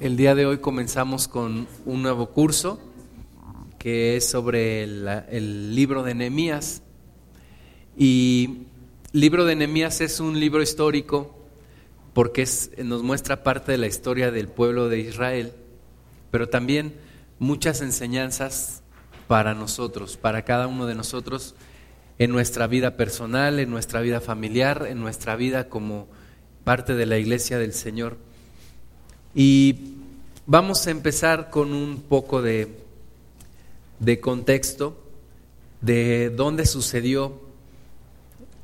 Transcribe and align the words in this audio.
El 0.00 0.16
día 0.16 0.34
de 0.34 0.44
hoy 0.44 0.58
comenzamos 0.58 1.28
con 1.28 1.68
un 1.86 2.02
nuevo 2.02 2.30
curso 2.30 2.80
que 3.78 4.16
es 4.16 4.28
sobre 4.28 4.82
el, 4.82 5.06
el 5.28 5.76
libro 5.76 6.02
de 6.02 6.16
Nehemías. 6.16 6.82
Y 7.96 8.64
libro 9.12 9.44
de 9.44 9.54
Nehemías 9.54 10.00
es 10.00 10.18
un 10.18 10.40
libro 10.40 10.62
histórico 10.62 11.38
porque 12.12 12.42
es, 12.42 12.72
nos 12.78 13.04
muestra 13.04 13.44
parte 13.44 13.70
de 13.70 13.78
la 13.78 13.86
historia 13.86 14.32
del 14.32 14.48
pueblo 14.48 14.88
de 14.88 14.98
Israel, 14.98 15.52
pero 16.32 16.48
también 16.48 16.96
muchas 17.38 17.80
enseñanzas 17.80 18.82
para 19.28 19.54
nosotros, 19.54 20.16
para 20.16 20.42
cada 20.44 20.66
uno 20.66 20.86
de 20.86 20.96
nosotros 20.96 21.54
en 22.18 22.32
nuestra 22.32 22.66
vida 22.66 22.96
personal, 22.96 23.60
en 23.60 23.70
nuestra 23.70 24.00
vida 24.00 24.20
familiar, 24.20 24.88
en 24.88 24.98
nuestra 24.98 25.36
vida 25.36 25.68
como 25.68 26.08
parte 26.64 26.96
de 26.96 27.06
la 27.06 27.16
iglesia 27.16 27.60
del 27.60 27.72
Señor. 27.72 28.33
Y 29.34 29.76
vamos 30.46 30.86
a 30.86 30.90
empezar 30.90 31.50
con 31.50 31.72
un 31.72 32.02
poco 32.02 32.40
de, 32.40 32.68
de 33.98 34.20
contexto 34.20 35.00
de 35.80 36.30
dónde 36.30 36.64
sucedió 36.66 37.40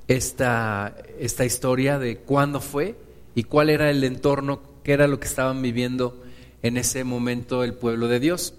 esta, 0.09 0.97
esta 1.19 1.45
historia, 1.45 1.99
de 1.99 2.17
cuándo 2.19 2.61
fue 2.61 2.97
y 3.35 3.45
cuál 3.45 3.69
era 3.69 3.91
el 3.91 4.03
entorno, 4.05 4.61
qué 4.83 4.93
era 4.93 5.07
lo 5.07 5.21
que 5.21 5.27
estaban 5.27 5.61
viviendo 5.61 6.23
en 6.63 6.77
ese 6.77 7.05
momento 7.05 7.63
el 7.63 7.75
pueblo 7.75 8.09
de 8.09 8.21
Dios. 8.21 8.55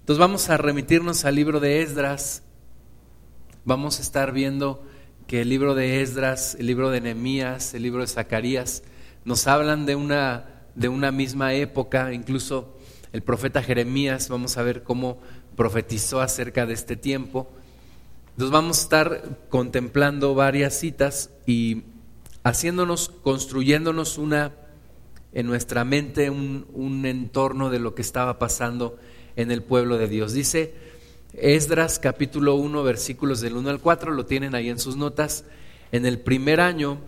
Entonces 0.00 0.18
vamos 0.18 0.48
a 0.50 0.56
remitirnos 0.56 1.24
al 1.24 1.34
libro 1.34 1.60
de 1.60 1.82
Esdras, 1.82 2.42
vamos 3.64 3.98
a 3.98 4.02
estar 4.02 4.32
viendo 4.32 4.82
que 5.26 5.42
el 5.42 5.48
libro 5.48 5.74
de 5.74 6.00
Esdras, 6.00 6.56
el 6.58 6.66
libro 6.66 6.90
de 6.90 7.00
Nehemías, 7.00 7.74
el 7.74 7.82
libro 7.82 8.00
de 8.00 8.08
Zacarías, 8.08 8.82
nos 9.24 9.46
hablan 9.46 9.84
de 9.84 9.94
una 9.94 10.59
de 10.74 10.88
una 10.88 11.12
misma 11.12 11.54
época, 11.54 12.12
incluso 12.12 12.76
el 13.12 13.22
profeta 13.22 13.62
Jeremías, 13.62 14.28
vamos 14.28 14.56
a 14.56 14.62
ver 14.62 14.82
cómo 14.82 15.18
profetizó 15.56 16.20
acerca 16.20 16.66
de 16.66 16.74
este 16.74 16.96
tiempo. 16.96 17.50
Entonces 18.30 18.52
vamos 18.52 18.78
a 18.78 18.82
estar 18.82 19.38
contemplando 19.48 20.34
varias 20.34 20.78
citas 20.78 21.30
y 21.46 21.82
haciéndonos, 22.44 23.08
construyéndonos 23.08 24.16
una 24.18 24.52
en 25.32 25.46
nuestra 25.46 25.84
mente 25.84 26.30
un, 26.30 26.66
un 26.72 27.04
entorno 27.06 27.70
de 27.70 27.78
lo 27.78 27.94
que 27.94 28.02
estaba 28.02 28.38
pasando 28.38 28.98
en 29.36 29.50
el 29.50 29.62
pueblo 29.62 29.98
de 29.98 30.08
Dios. 30.08 30.32
Dice 30.32 30.74
Esdras 31.34 31.98
capítulo 31.98 32.54
1 32.56 32.82
versículos 32.82 33.40
del 33.40 33.56
1 33.56 33.70
al 33.70 33.80
4, 33.80 34.12
lo 34.12 34.26
tienen 34.26 34.54
ahí 34.54 34.68
en 34.68 34.78
sus 34.78 34.96
notas, 34.96 35.44
en 35.92 36.06
el 36.06 36.18
primer 36.20 36.60
año 36.60 36.98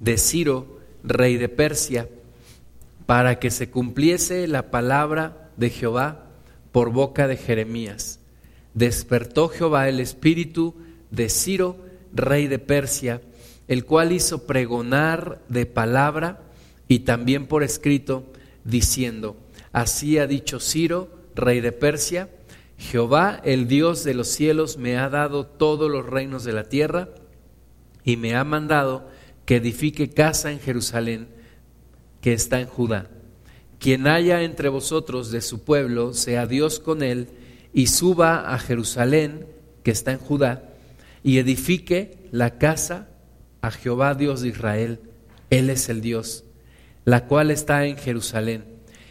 de 0.00 0.18
Ciro, 0.18 0.78
rey 1.02 1.36
de 1.36 1.48
Persia, 1.48 2.08
para 3.06 3.38
que 3.38 3.50
se 3.50 3.70
cumpliese 3.70 4.46
la 4.48 4.70
palabra 4.70 5.50
de 5.56 5.70
Jehová 5.70 6.26
por 6.72 6.90
boca 6.90 7.28
de 7.28 7.36
Jeremías. 7.36 8.20
Despertó 8.72 9.48
Jehová 9.48 9.88
el 9.88 10.00
espíritu 10.00 10.74
de 11.10 11.28
Ciro, 11.28 11.76
rey 12.12 12.48
de 12.48 12.58
Persia, 12.58 13.20
el 13.68 13.84
cual 13.84 14.12
hizo 14.12 14.46
pregonar 14.46 15.40
de 15.48 15.66
palabra 15.66 16.42
y 16.88 17.00
también 17.00 17.46
por 17.46 17.62
escrito, 17.62 18.24
diciendo, 18.64 19.36
así 19.72 20.18
ha 20.18 20.26
dicho 20.26 20.60
Ciro, 20.60 21.10
rey 21.34 21.60
de 21.60 21.72
Persia, 21.72 22.30
Jehová, 22.76 23.40
el 23.44 23.68
Dios 23.68 24.04
de 24.04 24.14
los 24.14 24.28
cielos, 24.28 24.78
me 24.78 24.96
ha 24.96 25.08
dado 25.08 25.46
todos 25.46 25.90
los 25.90 26.04
reinos 26.04 26.44
de 26.44 26.52
la 26.52 26.64
tierra 26.64 27.10
y 28.02 28.16
me 28.16 28.34
ha 28.34 28.44
mandado 28.44 29.08
que 29.44 29.56
edifique 29.56 30.10
casa 30.10 30.50
en 30.50 30.58
Jerusalén 30.58 31.33
que 32.24 32.32
está 32.32 32.58
en 32.58 32.68
Judá. 32.68 33.10
Quien 33.78 34.06
haya 34.06 34.40
entre 34.40 34.70
vosotros 34.70 35.30
de 35.30 35.42
su 35.42 35.62
pueblo, 35.62 36.14
sea 36.14 36.46
Dios 36.46 36.80
con 36.80 37.02
él, 37.02 37.28
y 37.74 37.88
suba 37.88 38.54
a 38.54 38.58
Jerusalén, 38.58 39.46
que 39.82 39.90
está 39.90 40.12
en 40.12 40.20
Judá, 40.20 40.70
y 41.22 41.36
edifique 41.36 42.16
la 42.30 42.56
casa 42.56 43.10
a 43.60 43.70
Jehová 43.70 44.14
Dios 44.14 44.40
de 44.40 44.48
Israel. 44.48 45.00
Él 45.50 45.68
es 45.68 45.90
el 45.90 46.00
Dios, 46.00 46.44
la 47.04 47.26
cual 47.26 47.50
está 47.50 47.84
en 47.84 47.98
Jerusalén. 47.98 48.64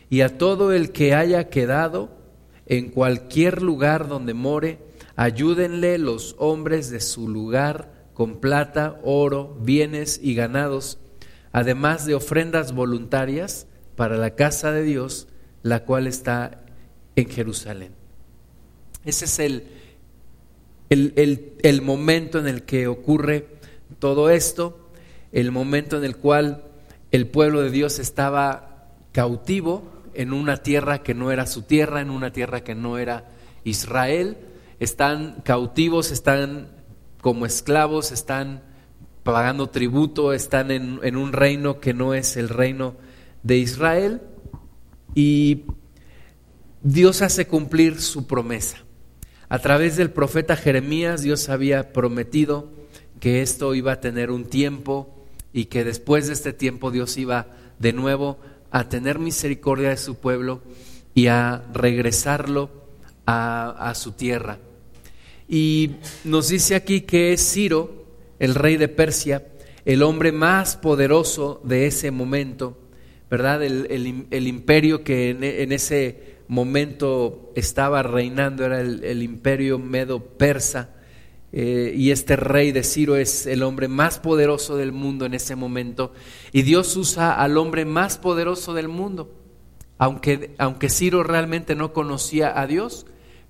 Y 0.10 0.22
a 0.22 0.40
todo 0.40 0.74
el 0.74 0.92
que 0.92 1.14
haya 1.14 1.50
quedado 1.50 2.18
en 2.66 2.90
cualquier 2.90 3.62
lugar 3.62 4.08
donde 4.08 4.34
more, 4.34 4.80
ayúdenle 5.16 6.00
los 6.00 6.36
hombres 6.40 6.90
de 6.90 7.00
su 7.00 7.30
lugar 7.30 7.94
con 8.16 8.40
plata, 8.40 9.00
oro, 9.04 9.56
bienes 9.62 10.20
y 10.20 10.34
ganados 10.34 10.98
además 11.54 12.06
de 12.06 12.16
ofrendas 12.16 12.74
voluntarias 12.74 13.68
para 13.96 14.18
la 14.18 14.32
casa 14.32 14.72
de 14.72 14.84
Dios, 14.84 15.28
la 15.62 15.86
cual 15.86 16.08
está 16.08 16.64
en 17.16 17.30
Jerusalén. 17.30 17.94
Ese 19.06 19.26
es 19.26 19.40
el, 19.40 19.68
el, 20.90 21.82
momento 21.82 22.40
en 22.40 22.48
el 22.48 22.64
que 22.64 22.88
ocurre 22.88 23.48
todo 24.00 24.30
esto, 24.30 24.90
el 25.32 25.52
momento 25.52 25.98
en 25.98 26.04
el 26.04 26.18
cual 26.18 26.64
el 27.12 27.28
pueblo 27.28 27.62
de 27.62 27.70
Dios 27.70 28.00
estaba 28.00 28.90
cautivo 29.12 29.92
en 30.16 30.34
una 30.34 30.58
tierra 30.58 31.04
que 31.04 31.14
no 31.14 31.32
era 31.32 31.46
su 31.46 31.64
tierra, 31.64 32.02
en 32.02 32.10
una 32.10 32.32
tierra 32.32 32.64
que 32.64 32.76
no 32.76 32.98
era 32.98 33.30
Israel, 33.64 34.38
están 34.80 35.42
cautivos, 35.44 36.12
están 36.12 36.70
como 37.22 37.46
esclavos, 37.46 38.12
están 38.12 38.64
pagando 39.24 39.70
tributo, 39.70 40.34
están 40.34 40.70
en, 40.70 41.16
un 41.16 41.34
reino 41.34 41.80
que 41.80 41.94
no 41.94 42.14
es 42.14 42.38
el 42.38 42.50
reino 42.50 42.96
de 43.42 43.58
Israel 43.58 44.22
y 45.16 45.64
Dios 46.82 47.22
hace 47.22 47.48
cumplir 47.48 48.02
su 48.02 48.28
promesa. 48.28 48.78
A 49.48 49.60
través 49.60 49.96
del 49.96 50.12
profeta 50.12 50.56
Jeremías 50.56 51.22
Dios 51.22 51.48
había 51.50 51.94
prometido 51.94 52.70
que 53.20 53.42
esto 53.42 53.74
iba 53.76 53.94
a 53.94 54.02
tener 54.02 54.30
un 54.30 54.46
tiempo 54.46 55.26
y 55.54 55.66
que 55.66 55.86
después 55.86 56.28
de 56.28 56.34
este 56.34 56.52
tiempo 56.52 56.92
Dios 56.92 57.18
iba 57.18 57.48
de 57.80 57.94
nuevo 57.94 58.40
a 58.72 58.90
tener 58.90 59.20
misericordia 59.20 59.90
de 59.90 59.98
su 59.98 60.16
pueblo 60.16 60.62
y 61.14 61.28
a 61.28 61.64
regresarlo 61.74 62.72
a, 63.26 63.90
a 63.90 63.96
su 63.96 64.14
tierra. 64.14 64.58
Y 65.48 65.92
nos 66.24 66.50
dice 66.50 66.76
aquí 66.76 67.02
que 67.02 67.34
es 67.34 67.54
Ciro, 67.54 68.03
el 68.40 68.56
rey 68.56 68.78
de 68.78 68.88
Persia, 68.88 69.48
el 69.86 70.04
hombre 70.04 70.32
más 70.32 70.78
poderoso 70.78 71.62
de 71.64 71.88
ese 71.88 72.12
momento, 72.12 72.78
¿verdad? 73.30 73.64
El, 73.64 74.48
imperio 74.48 75.04
que 75.04 75.30
en, 75.32 75.72
ese 75.72 76.38
momento 76.48 77.52
estaba 77.56 78.04
reinando 78.04 78.66
era 78.66 78.80
el, 78.82 79.24
imperio 79.24 79.80
medo-persa. 79.80 80.90
Eh, 81.56 81.94
y 81.96 82.10
este 82.10 82.36
rey 82.36 82.72
de 82.72 82.84
Ciro 82.84 83.16
es 83.16 83.46
el 83.46 83.62
hombre 83.62 83.88
más 83.88 84.18
poderoso 84.18 84.76
del 84.76 84.92
mundo 84.92 85.26
en 85.26 85.36
ese 85.36 85.56
momento. 85.56 86.14
Y 86.52 86.64
Dios 86.64 86.96
usa 86.98 87.34
al 87.34 87.58
hombre 87.58 87.86
más 87.86 88.18
poderoso 88.18 88.74
del 88.74 88.88
mundo. 88.88 89.32
Aunque, 89.98 90.56
aunque 90.58 90.90
Ciro 90.90 91.24
realmente 91.24 91.76
no 91.76 91.94
conocía 91.94 92.60
a 92.60 92.66
Dios, 92.68 93.06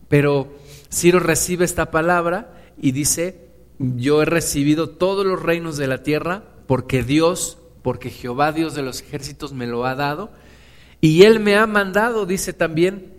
pero 0.10 0.54
Ciro 0.92 1.20
recibe 1.20 1.66
esta 1.66 1.92
palabra 1.92 2.54
y 2.78 2.92
dice, 2.92 3.53
yo 3.80 4.22
he 4.22 4.26
recibido 4.26 4.90
todos 4.90 5.26
los 5.26 5.42
reinos 5.42 5.78
de 5.78 5.88
la 5.88 6.04
tierra 6.04 6.44
porque 6.68 7.04
Dios, 7.04 7.58
porque 7.82 8.10
Jehová 8.10 8.52
Dios 8.52 8.76
de 8.76 8.82
los 8.82 9.02
ejércitos 9.02 9.54
me 9.54 9.68
lo 9.68 9.86
ha 9.86 9.96
dado. 9.96 10.32
Y 11.02 11.24
Él 11.24 11.40
me 11.40 11.58
ha 11.58 11.68
mandado, 11.68 12.26
dice 12.26 12.54
también, 12.54 13.14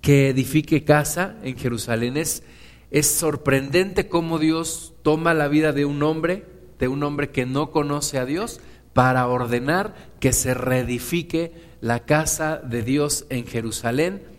que 0.00 0.30
edifique 0.30 0.84
casa 0.84 1.36
en 1.42 1.56
Jerusalén. 1.56 2.16
Es, 2.16 2.42
es 2.90 3.06
sorprendente 3.06 4.08
cómo 4.08 4.38
Dios 4.38 4.94
toma 5.02 5.34
la 5.34 5.48
vida 5.48 5.72
de 5.72 5.84
un 5.84 6.02
hombre, 6.02 6.44
de 6.78 6.88
un 6.88 7.02
hombre 7.04 7.30
que 7.30 7.46
no 7.46 7.70
conoce 7.70 8.18
a 8.18 8.24
Dios, 8.24 8.60
para 8.92 9.26
ordenar 9.28 9.94
que 10.18 10.32
se 10.32 10.54
reedifique 10.54 11.52
la 11.80 12.00
casa 12.00 12.56
de 12.58 12.82
Dios 12.82 13.26
en 13.30 13.46
Jerusalén 13.46 14.31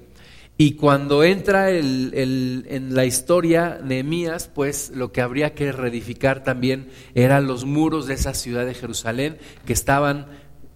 y 0.65 0.75
cuando 0.75 1.25
entra 1.25 1.71
en 1.71 2.95
la 2.95 3.03
historia 3.03 3.81
Nehemías, 3.83 4.47
pues 4.47 4.93
lo 4.95 5.11
que 5.11 5.19
habría 5.19 5.53
que 5.55 5.73
reedificar 5.73 6.41
también 6.41 6.87
eran 7.15 7.47
los 7.47 7.65
muros 7.65 8.07
de 8.07 8.13
esa 8.13 8.33
ciudad 8.33 8.65
de 8.65 8.73
Jerusalén 8.73 9.39
que 9.65 9.73
estaban 9.73 10.27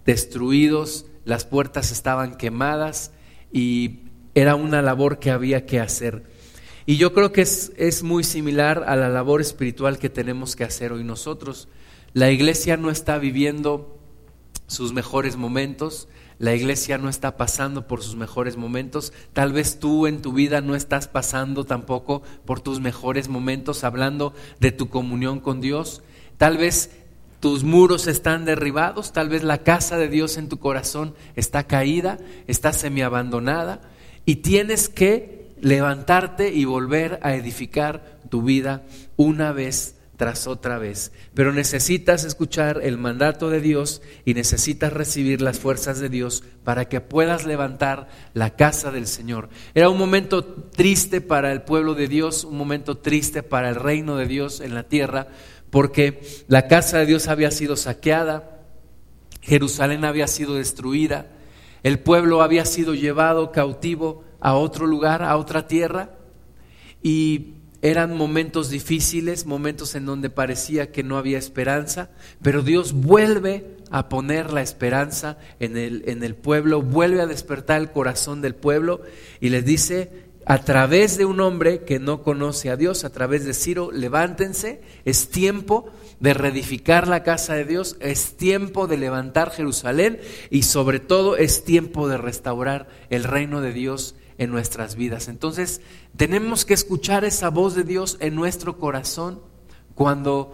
destruidos, 0.06 1.06
las 1.24 1.46
puertas 1.46 1.94
estaban 1.94 2.36
quemadas 2.36 3.14
y 3.50 4.02
era 4.36 4.56
una 4.56 4.82
labor 4.82 5.20
que 5.20 5.32
había 5.32 5.66
que 5.66 5.80
hacer. 5.80 6.24
Y 6.86 6.98
yo 6.98 7.14
creo 7.14 7.32
que 7.32 7.44
es, 7.44 7.72
es 7.78 8.04
muy 8.04 8.26
similar 8.26 8.84
a 8.88 8.98
la 8.98 9.08
labor 9.08 9.40
espiritual 9.40 10.00
que 10.00 10.10
tenemos 10.10 10.58
que 10.58 10.66
hacer 10.66 10.92
hoy 10.92 11.06
nosotros. 11.06 11.70
La 12.12 12.30
iglesia 12.30 12.76
no 12.76 12.90
está 12.90 13.20
viviendo 13.20 13.98
sus 14.68 14.92
mejores 14.92 15.38
momentos, 15.38 16.10
la 16.40 16.54
iglesia 16.54 16.98
no 16.98 17.10
está 17.10 17.36
pasando 17.36 17.88
por 17.88 18.04
sus 18.04 18.16
mejores 18.16 18.58
momentos. 18.58 19.12
Tal 19.34 19.54
vez 19.54 19.80
tú 19.80 20.08
en 20.08 20.22
tu 20.22 20.34
vida 20.34 20.62
no 20.62 20.76
estás 20.76 21.08
pasando 21.08 21.66
tampoco 21.66 22.22
por 22.46 22.62
tus 22.62 22.80
mejores 22.80 23.28
momentos, 23.28 23.84
hablando 23.84 24.34
de 24.60 24.72
tu 24.72 24.90
comunión 24.90 25.40
con 25.40 25.62
Dios. 25.62 26.04
Tal 26.38 26.58
vez 26.58 26.92
tus 27.40 27.64
muros 27.64 28.08
están 28.08 28.46
derribados, 28.46 29.14
tal 29.14 29.30
vez 29.30 29.44
la 29.44 29.60
casa 29.60 29.98
de 29.98 30.10
Dios 30.10 30.38
en 30.38 30.50
tu 30.50 30.58
corazón 30.60 31.16
está 31.36 31.66
caída, 31.66 32.18
está 32.48 32.74
semiabandonada 32.74 33.82
y 34.26 34.38
tienes 34.38 34.90
que 34.90 35.48
levantarte 35.62 36.54
y 36.54 36.66
volver 36.66 37.20
a 37.24 37.36
edificar 37.36 38.20
tu 38.30 38.44
vida 38.44 38.84
una 39.16 39.52
vez 39.52 39.97
tras 40.18 40.48
otra 40.48 40.80
vez. 40.80 41.12
Pero 41.34 41.54
necesitas 41.54 42.26
escuchar 42.26 42.82
el 42.84 42.98
mandato 42.98 43.50
de 43.50 43.62
Dios 43.62 44.02
y 44.26 44.34
necesitas 44.34 44.92
recibir 44.92 45.42
las 45.42 45.60
fuerzas 45.60 46.00
de 46.00 46.10
Dios 46.10 46.44
para 46.64 46.90
que 46.90 47.00
puedas 47.00 47.46
levantar 47.46 48.10
la 48.34 48.56
casa 48.56 48.92
del 48.92 49.08
Señor. 49.08 49.50
Era 49.74 49.90
un 49.90 49.98
momento 49.98 50.44
triste 50.44 51.22
para 51.22 51.52
el 51.54 51.62
pueblo 51.62 51.94
de 51.94 52.08
Dios, 52.08 52.44
un 52.44 52.58
momento 52.58 52.98
triste 52.98 53.44
para 53.44 53.70
el 53.70 53.76
reino 53.76 54.18
de 54.18 54.26
Dios 54.26 54.60
en 54.60 54.74
la 54.74 54.84
tierra, 54.84 55.28
porque 55.70 56.22
la 56.48 56.68
casa 56.68 56.98
de 56.98 57.06
Dios 57.06 57.28
había 57.28 57.52
sido 57.52 57.76
saqueada, 57.76 58.62
Jerusalén 59.42 60.04
había 60.04 60.28
sido 60.28 60.56
destruida, 60.56 61.28
el 61.84 62.00
pueblo 62.00 62.42
había 62.42 62.66
sido 62.66 62.96
llevado 62.96 63.52
cautivo 63.52 64.24
a 64.40 64.56
otro 64.56 64.88
lugar, 64.88 65.22
a 65.22 65.38
otra 65.38 65.68
tierra, 65.68 66.10
y 67.04 67.57
eran 67.82 68.16
momentos 68.16 68.70
difíciles, 68.70 69.46
momentos 69.46 69.96
en 69.96 70.06
donde 70.06 70.30
parecía 70.30 70.92
que 70.92 71.04
no 71.04 71.18
había 71.18 71.38
esperanza, 71.38 72.10
pero 72.42 72.64
Dios 72.64 72.94
vuelve 72.94 73.78
a 73.92 74.10
poner 74.10 74.52
la 74.52 74.62
esperanza 74.62 75.38
en 75.60 75.78
el, 75.78 76.04
en 76.08 76.24
el 76.24 76.36
pueblo, 76.36 76.82
vuelve 76.82 77.22
a 77.22 77.28
despertar 77.28 77.80
el 77.80 77.92
corazón 77.92 78.42
del 78.42 78.56
pueblo 78.56 79.02
y 79.40 79.50
les 79.50 79.64
dice, 79.64 80.28
a 80.50 80.60
través 80.60 81.18
de 81.18 81.26
un 81.26 81.42
hombre 81.42 81.84
que 81.84 82.00
no 82.00 82.24
conoce 82.24 82.70
a 82.70 82.78
Dios, 82.78 83.04
a 83.04 83.12
través 83.12 83.44
de 83.44 83.54
Ciro, 83.54 83.92
levántense, 83.92 84.82
es 85.04 85.30
tiempo 85.30 85.92
de 86.22 86.34
reedificar 86.34 87.08
la 87.10 87.22
casa 87.22 87.56
de 87.56 87.66
Dios, 87.66 87.98
es 88.00 88.38
tiempo 88.38 88.88
de 88.88 88.98
levantar 88.98 89.52
Jerusalén 89.52 90.20
y 90.50 90.64
sobre 90.64 91.00
todo 91.00 91.36
es 91.36 91.66
tiempo 91.66 92.08
de 92.08 92.18
restaurar 92.18 92.88
el 93.10 93.26
reino 93.26 93.60
de 93.60 93.74
Dios 93.74 94.16
en 94.38 94.52
nuestras 94.52 94.96
vidas. 94.96 95.28
Entonces, 95.28 95.82
tenemos 96.16 96.66
que 96.66 96.74
escuchar 96.74 97.26
esa 97.26 97.50
voz 97.50 97.76
de 97.76 97.84
Dios 97.84 98.18
en 98.20 98.36
nuestro 98.36 98.78
corazón 98.78 99.42
cuando 99.96 100.54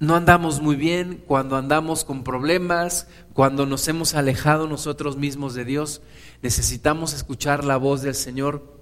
no 0.00 0.14
andamos 0.14 0.60
muy 0.60 0.76
bien, 0.76 1.22
cuando 1.26 1.56
andamos 1.56 2.04
con 2.04 2.22
problemas, 2.22 3.08
cuando 3.32 3.66
nos 3.66 3.86
hemos 3.88 4.14
alejado 4.14 4.68
nosotros 4.68 5.16
mismos 5.16 5.54
de 5.54 5.64
Dios. 5.64 6.02
Necesitamos 6.42 7.14
escuchar 7.14 7.64
la 7.64 7.76
voz 7.76 8.02
del 8.02 8.14
Señor 8.14 8.78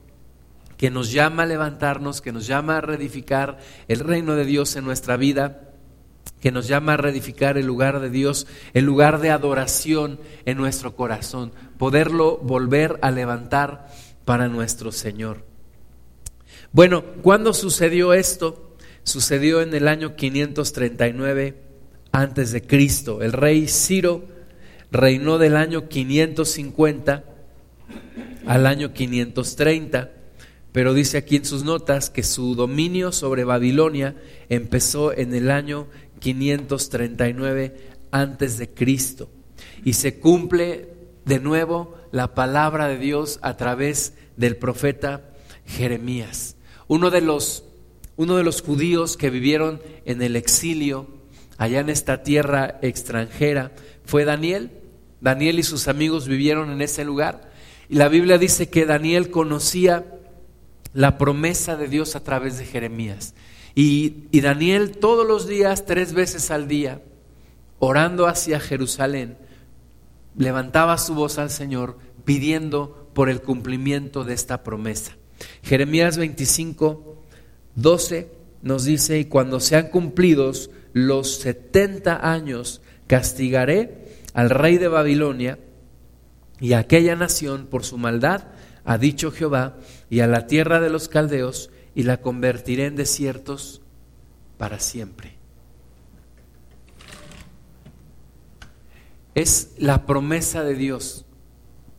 que 0.76 0.90
nos 0.90 1.10
llama 1.12 1.44
a 1.44 1.46
levantarnos, 1.46 2.20
que 2.20 2.32
nos 2.32 2.46
llama 2.46 2.78
a 2.78 2.80
reedificar 2.82 3.58
el 3.88 4.00
reino 4.00 4.34
de 4.34 4.44
Dios 4.44 4.76
en 4.76 4.84
nuestra 4.84 5.16
vida, 5.16 5.72
que 6.40 6.52
nos 6.52 6.68
llama 6.68 6.94
a 6.94 6.96
reedificar 6.98 7.56
el 7.56 7.66
lugar 7.66 8.00
de 8.00 8.10
Dios, 8.10 8.46
el 8.74 8.84
lugar 8.84 9.20
de 9.20 9.30
adoración 9.30 10.20
en 10.44 10.58
nuestro 10.58 10.94
corazón, 10.94 11.52
poderlo 11.78 12.36
volver 12.38 12.98
a 13.00 13.10
levantar 13.10 13.88
para 14.26 14.48
nuestro 14.48 14.92
Señor. 14.92 15.42
Bueno, 16.72 17.02
¿cuándo 17.22 17.54
sucedió 17.54 18.12
esto? 18.12 18.76
Sucedió 19.04 19.62
en 19.62 19.72
el 19.72 19.88
año 19.88 20.16
539 20.16 21.56
antes 22.12 22.52
de 22.52 22.60
Cristo. 22.60 23.22
El 23.22 23.32
rey 23.32 23.68
Ciro 23.68 24.26
reinó 24.90 25.38
del 25.38 25.56
año 25.56 25.88
550 25.88 27.24
al 28.44 28.66
año 28.66 28.92
530 28.92 30.10
pero 30.76 30.92
dice 30.92 31.16
aquí 31.16 31.36
en 31.36 31.46
sus 31.46 31.64
notas 31.64 32.10
que 32.10 32.22
su 32.22 32.54
dominio 32.54 33.10
sobre 33.10 33.44
Babilonia 33.44 34.14
empezó 34.50 35.10
en 35.16 35.34
el 35.34 35.50
año 35.50 35.86
539 36.18 37.76
antes 38.10 38.58
de 38.58 38.68
Cristo 38.68 39.30
y 39.86 39.94
se 39.94 40.18
cumple 40.18 40.90
de 41.24 41.40
nuevo 41.40 41.95
la 42.12 42.34
palabra 42.34 42.88
de 42.88 42.98
Dios 42.98 43.38
a 43.42 43.56
través 43.56 44.14
del 44.36 44.56
profeta 44.56 45.22
Jeremías. 45.66 46.56
Uno 46.88 47.10
de 47.10 47.20
los 47.20 47.64
uno 48.18 48.36
de 48.36 48.44
los 48.44 48.62
judíos 48.62 49.18
que 49.18 49.28
vivieron 49.28 49.82
en 50.06 50.22
el 50.22 50.36
exilio 50.36 51.06
allá 51.58 51.80
en 51.80 51.90
esta 51.90 52.22
tierra 52.22 52.78
extranjera 52.80 53.72
fue 54.06 54.24
Daniel. 54.24 54.70
Daniel 55.20 55.58
y 55.58 55.62
sus 55.62 55.86
amigos 55.86 56.26
vivieron 56.26 56.70
en 56.70 56.80
ese 56.80 57.04
lugar 57.04 57.50
y 57.88 57.96
la 57.96 58.08
Biblia 58.08 58.38
dice 58.38 58.68
que 58.68 58.86
Daniel 58.86 59.30
conocía 59.30 60.04
la 60.92 61.18
promesa 61.18 61.76
de 61.76 61.88
Dios 61.88 62.16
a 62.16 62.24
través 62.24 62.58
de 62.58 62.64
Jeremías. 62.64 63.34
Y, 63.74 64.40
Daniel 64.40 64.96
todos 64.96 65.26
los 65.26 65.46
días, 65.46 65.84
tres 65.84 66.14
veces 66.14 66.50
al 66.50 66.66
día, 66.66 67.02
orando 67.78 68.26
hacia 68.26 68.58
Jerusalén, 68.58 69.36
levantaba 70.36 70.98
su 70.98 71.14
voz 71.14 71.38
al 71.38 71.50
Señor 71.50 71.98
pidiendo 72.24 73.10
por 73.14 73.28
el 73.28 73.40
cumplimiento 73.40 74.24
de 74.24 74.34
esta 74.34 74.62
promesa. 74.62 75.16
Jeremías 75.62 76.18
25, 76.18 77.22
12 77.74 78.30
nos 78.62 78.84
dice, 78.84 79.18
y 79.18 79.26
cuando 79.26 79.60
sean 79.60 79.88
cumplidos 79.88 80.70
los 80.92 81.36
70 81.36 82.30
años, 82.30 82.82
castigaré 83.06 84.06
al 84.34 84.50
rey 84.50 84.78
de 84.78 84.88
Babilonia 84.88 85.58
y 86.60 86.72
a 86.72 86.78
aquella 86.78 87.16
nación 87.16 87.66
por 87.66 87.84
su 87.84 87.98
maldad 87.98 88.44
ha 88.86 88.98
dicho 88.98 89.32
Jehová, 89.32 89.78
y 90.08 90.20
a 90.20 90.28
la 90.28 90.46
tierra 90.46 90.80
de 90.80 90.90
los 90.90 91.08
caldeos, 91.08 91.70
y 91.94 92.04
la 92.04 92.20
convertiré 92.20 92.86
en 92.86 92.94
desiertos 92.94 93.82
para 94.58 94.78
siempre. 94.78 95.35
Es 99.36 99.74
la 99.76 100.06
promesa 100.06 100.64
de 100.64 100.74
Dios, 100.74 101.26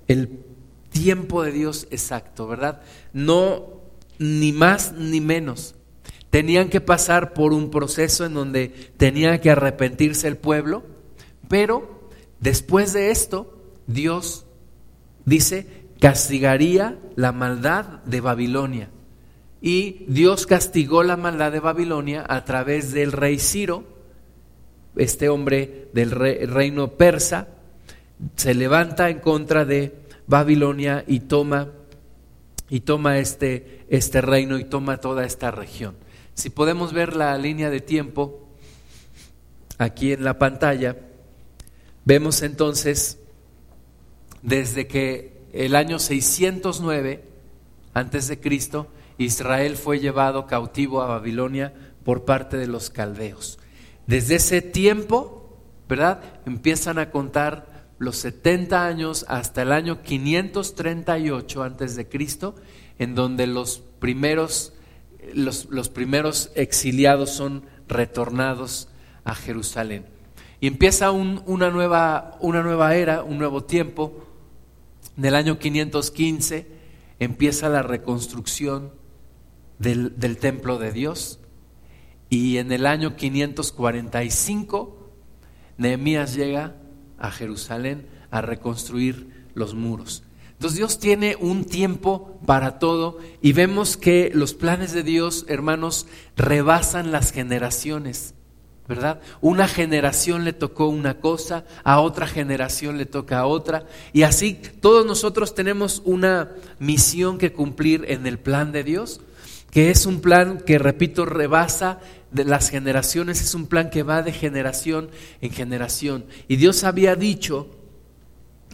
el 0.07 0.43
tiempo 0.89 1.43
de 1.43 1.51
Dios 1.51 1.87
exacto, 1.91 2.47
¿verdad? 2.47 2.81
No 3.13 3.83
ni 4.17 4.51
más 4.51 4.93
ni 4.93 5.21
menos. 5.21 5.75
Tenían 6.31 6.69
que 6.69 6.81
pasar 6.81 7.33
por 7.33 7.53
un 7.53 7.69
proceso 7.69 8.25
en 8.25 8.33
donde 8.33 8.69
tenía 8.97 9.39
que 9.39 9.51
arrepentirse 9.51 10.27
el 10.27 10.37
pueblo, 10.37 10.83
pero 11.47 12.09
después 12.39 12.91
de 12.93 13.11
esto, 13.11 13.61
Dios 13.85 14.47
dice 15.23 15.85
castigaría 15.99 16.97
la 17.15 17.31
maldad 17.33 18.03
de 18.05 18.19
Babilonia. 18.19 18.89
Y 19.61 20.05
Dios 20.07 20.47
castigó 20.47 21.03
la 21.03 21.17
maldad 21.17 21.51
de 21.51 21.59
Babilonia 21.59 22.25
a 22.27 22.45
través 22.45 22.93
del 22.93 23.11
rey 23.11 23.37
Ciro, 23.37 23.96
este 24.97 25.29
hombre 25.29 25.89
del 25.93 26.11
reino 26.11 26.91
persa, 26.91 27.47
se 28.35 28.53
levanta 28.53 29.09
en 29.09 29.19
contra 29.19 29.65
de 29.65 29.93
Babilonia 30.27 31.03
y 31.07 31.21
toma 31.21 31.69
y 32.69 32.81
toma 32.81 33.17
este, 33.19 33.85
este 33.89 34.21
reino 34.21 34.57
y 34.57 34.65
toma 34.65 34.97
toda 34.97 35.25
esta 35.25 35.51
región. 35.51 35.95
Si 36.33 36.49
podemos 36.49 36.93
ver 36.93 37.15
la 37.15 37.37
línea 37.37 37.69
de 37.69 37.81
tiempo 37.81 38.47
aquí 39.77 40.11
en 40.11 40.23
la 40.23 40.37
pantalla, 40.37 40.97
vemos 42.05 42.41
entonces 42.41 43.19
desde 44.41 44.87
que 44.87 45.37
el 45.53 45.75
año 45.75 45.99
609 45.99 47.23
antes 47.93 48.27
de 48.27 48.39
Cristo, 48.39 48.87
Israel 49.17 49.75
fue 49.75 49.99
llevado 49.99 50.45
cautivo 50.45 51.01
a 51.01 51.07
Babilonia 51.07 51.73
por 52.03 52.25
parte 52.25 52.57
de 52.57 52.67
los 52.67 52.89
caldeos. 52.89 53.57
Desde 54.07 54.35
ese 54.35 54.61
tiempo, 54.61 55.59
¿verdad? 55.87 56.21
Empiezan 56.45 56.97
a 56.97 57.11
contar 57.11 57.87
los 57.99 58.17
70 58.17 58.85
años 58.85 59.25
hasta 59.27 59.61
el 59.61 59.71
año 59.71 60.01
538 60.01 61.63
antes 61.63 61.95
de 61.95 62.07
Cristo, 62.07 62.55
en 62.99 63.15
donde 63.15 63.47
los 63.47 63.79
primeros 63.99 64.73
los, 65.33 65.65
los 65.65 65.89
primeros 65.89 66.51
exiliados 66.55 67.31
son 67.31 67.63
retornados 67.87 68.89
a 69.23 69.35
Jerusalén. 69.35 70.05
Y 70.59 70.67
empieza 70.67 71.11
una, 71.11 71.69
nueva, 71.69 72.37
una 72.39 72.63
nueva 72.63 72.95
era, 72.95 73.23
un 73.23 73.37
nuevo 73.37 73.63
tiempo, 73.63 74.25
en 75.17 75.25
el 75.25 75.35
año 75.35 75.59
515 75.59 76.67
empieza 77.19 77.69
la 77.69 77.81
reconstrucción 77.81 78.91
del, 79.79 80.37
templo 80.37 80.77
de 80.77 80.91
Dios 80.91 81.39
y 82.29 82.57
en 82.57 82.71
el 82.71 82.85
año 82.85 83.15
545 83.15 85.11
Nehemías 85.77 86.35
llega 86.35 86.75
a 87.17 87.31
Jerusalén 87.31 88.07
a 88.31 88.41
reconstruir 88.41 89.47
los 89.53 89.73
muros. 89.73 90.23
Entonces 90.53 90.77
Dios 90.77 90.99
tiene 90.99 91.35
un 91.39 91.65
tiempo 91.65 92.39
para 92.45 92.79
todo 92.79 93.19
y 93.41 93.53
vemos 93.53 93.95
que 93.95 94.31
los 94.33 94.53
planes 94.55 94.91
de 94.91 95.03
Dios, 95.03 95.45
hermanos, 95.47 96.07
rebasan 96.35 97.11
las 97.11 97.31
generaciones. 97.31 98.33
¿verdad? 98.87 99.19
Una 99.41 99.67
generación 99.67 100.45
le 100.45 100.53
tocó 100.53 100.87
una 100.87 101.19
cosa, 101.19 101.65
a 101.83 101.99
otra 101.99 102.25
generación 102.25 102.97
le 102.97 103.05
toca 103.05 103.39
a 103.39 103.45
otra, 103.45 103.85
y 104.13 104.23
así 104.23 104.53
todos 104.53 105.05
nosotros 105.05 105.53
tenemos 105.53 106.01
una 106.05 106.51
misión 106.79 107.37
que 107.37 107.51
cumplir 107.51 108.05
en 108.07 108.25
el 108.25 108.39
plan 108.39 108.71
de 108.71 108.85
Dios, 108.85 109.19
que 109.71 109.91
es 109.91 110.05
un 110.05 110.21
plan 110.21 110.59
que, 110.65 110.79
repito, 110.79 111.25
rebasa 111.25 111.99
de 112.31 112.45
las 112.45 112.69
generaciones 112.69 113.41
es 113.41 113.55
un 113.55 113.67
plan 113.67 113.89
que 113.89 114.03
va 114.03 114.21
de 114.21 114.31
generación 114.31 115.09
en 115.41 115.51
generación. 115.51 116.25
Y 116.47 116.57
Dios 116.57 116.83
había 116.83 117.15
dicho 117.15 117.69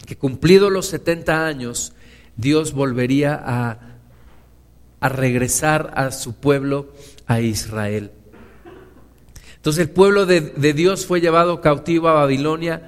que 0.06 0.16
cumplidos 0.16 0.72
los 0.72 0.86
70 0.86 1.46
años, 1.46 1.92
Dios 2.36 2.72
volvería 2.72 3.40
a, 3.44 3.78
a 5.00 5.08
regresar 5.08 5.92
a 5.96 6.10
su 6.10 6.34
pueblo, 6.34 6.92
a 7.26 7.40
Israel. 7.40 8.10
Entonces 9.56 9.82
el 9.82 9.90
pueblo 9.90 10.26
de, 10.26 10.40
Dios 10.74 11.06
fue 11.06 11.20
llevado 11.20 11.60
cautivo 11.60 12.08
a 12.08 12.12
Babilonia 12.12 12.82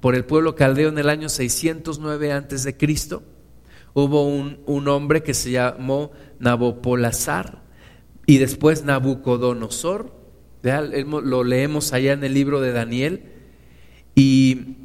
por 0.00 0.14
el 0.14 0.24
pueblo 0.24 0.54
caldeo 0.54 0.88
en 0.88 0.98
el 0.98 1.10
año 1.10 1.28
609 1.28 2.32
antes 2.32 2.64
de 2.64 2.76
Cristo. 2.76 3.22
Hubo 3.92 4.26
un, 4.26 4.60
un 4.66 4.88
hombre 4.88 5.22
que 5.22 5.34
se 5.34 5.50
llamó 5.50 6.12
Nabopolazar 6.38 7.63
y 8.26 8.38
después 8.38 8.84
Nabucodonosor. 8.84 10.12
Lo 10.62 11.44
leemos 11.44 11.92
allá 11.92 12.12
en 12.12 12.24
el 12.24 12.34
libro 12.34 12.60
de 12.60 12.72
Daniel. 12.72 13.24
Y 14.14 14.76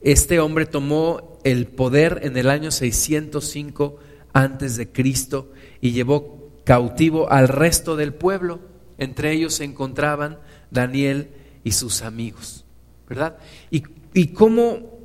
este 0.00 0.40
hombre 0.40 0.66
tomó 0.66 1.38
el 1.44 1.66
poder 1.66 2.20
en 2.22 2.36
el 2.36 2.50
año 2.50 2.70
605 2.70 3.98
antes 4.32 4.76
de 4.76 4.90
Cristo 4.90 5.52
y 5.80 5.92
llevó 5.92 6.50
cautivo 6.64 7.30
al 7.30 7.48
resto 7.48 7.96
del 7.96 8.12
pueblo. 8.12 8.60
Entre 8.98 9.32
ellos 9.32 9.54
se 9.54 9.64
encontraban 9.64 10.38
Daniel 10.70 11.30
y 11.62 11.72
sus 11.72 12.02
amigos, 12.02 12.64
¿verdad? 13.08 13.38
Y, 13.70 13.84
y 14.14 14.28
cómo 14.28 14.96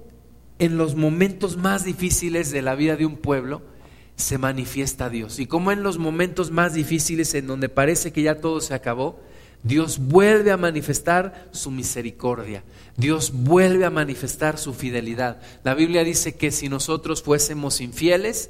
en 0.60 0.78
los 0.78 0.96
momentos 0.96 1.58
más 1.58 1.84
difíciles 1.84 2.51
de 2.51 2.62
la 2.62 2.75
vida 2.75 2.96
de 2.96 3.06
un 3.06 3.18
pueblo 3.18 3.62
se 4.22 4.38
manifiesta 4.38 5.10
Dios. 5.10 5.40
Y 5.40 5.48
cómo 5.48 5.72
en 5.72 5.84
los 5.84 5.98
momentos 5.98 6.51
más 6.51 6.74
difíciles 6.74 7.34
en 7.34 7.48
donde 7.48 7.70
parece 7.70 8.12
que 8.12 8.22
ya 8.22 8.40
todo 8.40 8.62
se 8.62 8.74
acabó, 8.74 9.20
Dios 9.63 10.00
vuelve 10.00 10.51
a 10.51 10.58
manifestar 10.58 11.50
su 11.51 11.70
misericordia. 11.70 12.63
Dios 12.98 13.32
vuelve 13.34 13.86
a 13.86 13.90
manifestar 13.90 14.58
su 14.58 14.74
fidelidad. 14.74 15.42
La 15.63 15.75
Biblia 15.75 16.04
dice 16.04 16.36
que 16.36 16.51
si 16.51 16.70
nosotros 16.70 17.22
fuésemos 17.22 17.82
infieles, 17.82 18.50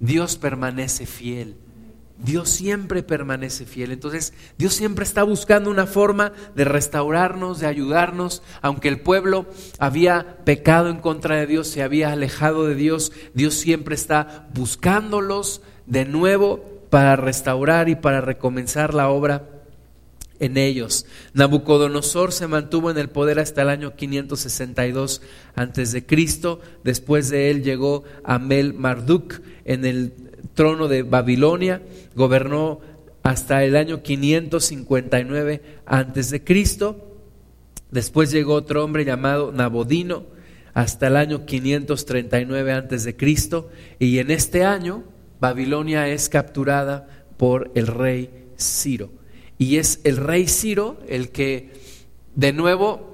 Dios 0.00 0.36
permanece 0.36 1.06
fiel. 1.06 1.56
Dios 2.22 2.50
siempre 2.50 3.02
permanece 3.02 3.64
fiel. 3.64 3.92
Entonces, 3.92 4.34
Dios 4.58 4.74
siempre 4.74 5.04
está 5.04 5.22
buscando 5.22 5.70
una 5.70 5.86
forma 5.86 6.32
de 6.54 6.64
restaurarnos, 6.64 7.60
de 7.60 7.66
ayudarnos. 7.66 8.42
Aunque 8.60 8.88
el 8.88 9.00
pueblo 9.00 9.46
había 9.78 10.44
pecado 10.44 10.90
en 10.90 10.98
contra 10.98 11.36
de 11.36 11.46
Dios, 11.46 11.68
se 11.68 11.82
había 11.82 12.12
alejado 12.12 12.66
de 12.66 12.74
Dios, 12.74 13.12
Dios 13.34 13.54
siempre 13.54 13.94
está 13.94 14.48
buscándolos 14.54 15.62
de 15.86 16.04
nuevo 16.04 16.62
para 16.90 17.16
restaurar 17.16 17.88
y 17.88 17.94
para 17.94 18.20
recomenzar 18.20 18.94
la 18.94 19.08
obra 19.08 19.48
en 20.40 20.56
ellos. 20.56 21.06
Nabucodonosor 21.34 22.32
se 22.32 22.48
mantuvo 22.48 22.90
en 22.90 22.98
el 22.98 23.10
poder 23.10 23.38
hasta 23.38 23.62
el 23.62 23.68
año 23.68 23.94
562 23.94 25.22
antes 25.54 25.92
de 25.92 26.04
Cristo. 26.04 26.60
Después 26.82 27.28
de 27.30 27.50
él 27.50 27.62
llegó 27.62 28.04
Amel 28.24 28.74
Marduk 28.74 29.40
en 29.64 29.84
el 29.84 30.29
trono 30.60 30.88
de 30.88 31.04
Babilonia, 31.04 31.80
gobernó 32.14 32.80
hasta 33.22 33.64
el 33.64 33.76
año 33.76 34.02
559 34.02 35.62
antes 35.86 36.28
de 36.28 36.44
Cristo. 36.44 37.16
Después 37.90 38.30
llegó 38.30 38.56
otro 38.56 38.84
hombre 38.84 39.06
llamado 39.06 39.52
Nabodino 39.52 40.26
hasta 40.74 41.06
el 41.06 41.16
año 41.16 41.46
539 41.46 42.72
antes 42.72 43.04
de 43.04 43.16
Cristo 43.16 43.70
y 43.98 44.18
en 44.18 44.30
este 44.30 44.62
año 44.62 45.04
Babilonia 45.40 46.08
es 46.08 46.28
capturada 46.28 47.08
por 47.38 47.70
el 47.74 47.86
rey 47.86 48.50
Ciro. 48.58 49.08
Y 49.56 49.78
es 49.78 50.02
el 50.04 50.18
rey 50.18 50.46
Ciro 50.46 50.98
el 51.08 51.30
que 51.30 51.70
de 52.34 52.52
nuevo 52.52 53.09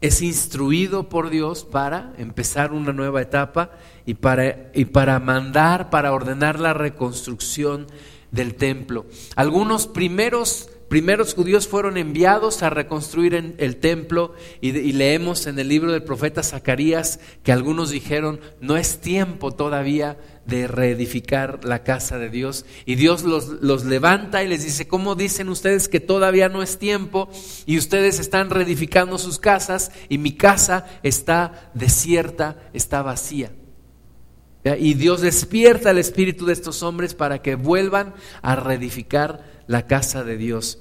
es 0.00 0.22
instruido 0.22 1.08
por 1.08 1.30
Dios 1.30 1.64
para 1.64 2.14
empezar 2.16 2.72
una 2.72 2.92
nueva 2.92 3.20
etapa 3.20 3.72
y 4.06 4.14
para, 4.14 4.70
y 4.74 4.86
para 4.86 5.18
mandar, 5.20 5.90
para 5.90 6.12
ordenar 6.12 6.58
la 6.58 6.72
reconstrucción 6.72 7.86
del 8.30 8.54
templo. 8.54 9.06
Algunos 9.36 9.86
primeros 9.86 10.70
primeros 10.90 11.34
judíos 11.34 11.68
fueron 11.68 11.96
enviados 11.96 12.64
a 12.64 12.68
reconstruir 12.68 13.54
el 13.56 13.76
templo 13.76 14.34
y, 14.60 14.72
leemos 14.92 15.46
en 15.46 15.56
el 15.60 15.68
libro 15.68 15.92
del 15.92 16.02
profeta 16.02 16.42
Zacarías 16.42 17.20
que 17.44 17.52
algunos 17.52 17.90
dijeron, 17.90 18.40
no 18.60 18.76
es 18.76 19.00
tiempo 19.00 19.52
todavía 19.52 20.18
de 20.46 20.66
reedificar 20.66 21.64
la 21.64 21.84
casa 21.84 22.18
de 22.18 22.28
Dios. 22.28 22.66
Y 22.86 22.96
Dios 22.96 23.22
los, 23.22 23.46
los 23.62 23.84
levanta 23.84 24.42
y 24.42 24.48
les 24.48 24.64
dice, 24.64 24.88
¿cómo 24.88 25.14
dicen 25.14 25.48
ustedes 25.48 25.88
que 25.88 26.00
todavía 26.00 26.48
no 26.48 26.60
es 26.60 26.76
tiempo 26.76 27.30
y 27.66 27.78
ustedes 27.78 28.18
están 28.18 28.50
reedificando 28.50 29.16
sus 29.16 29.38
casas 29.38 29.92
y 30.08 30.18
mi 30.18 30.32
casa 30.32 30.86
está 31.04 31.70
desierta, 31.72 32.56
está 32.72 33.02
vacía? 33.02 33.52
Y 34.64 34.94
Dios 34.94 35.22
despierta 35.22 35.90
el 35.90 35.98
espíritu 35.98 36.44
de 36.44 36.52
estos 36.52 36.82
hombres 36.82 37.14
para 37.14 37.40
que 37.40 37.54
vuelvan 37.54 38.12
a 38.42 38.56
reedificar 38.56 39.59
la 39.70 39.86
casa 39.86 40.24
de 40.24 40.36
Dios. 40.36 40.80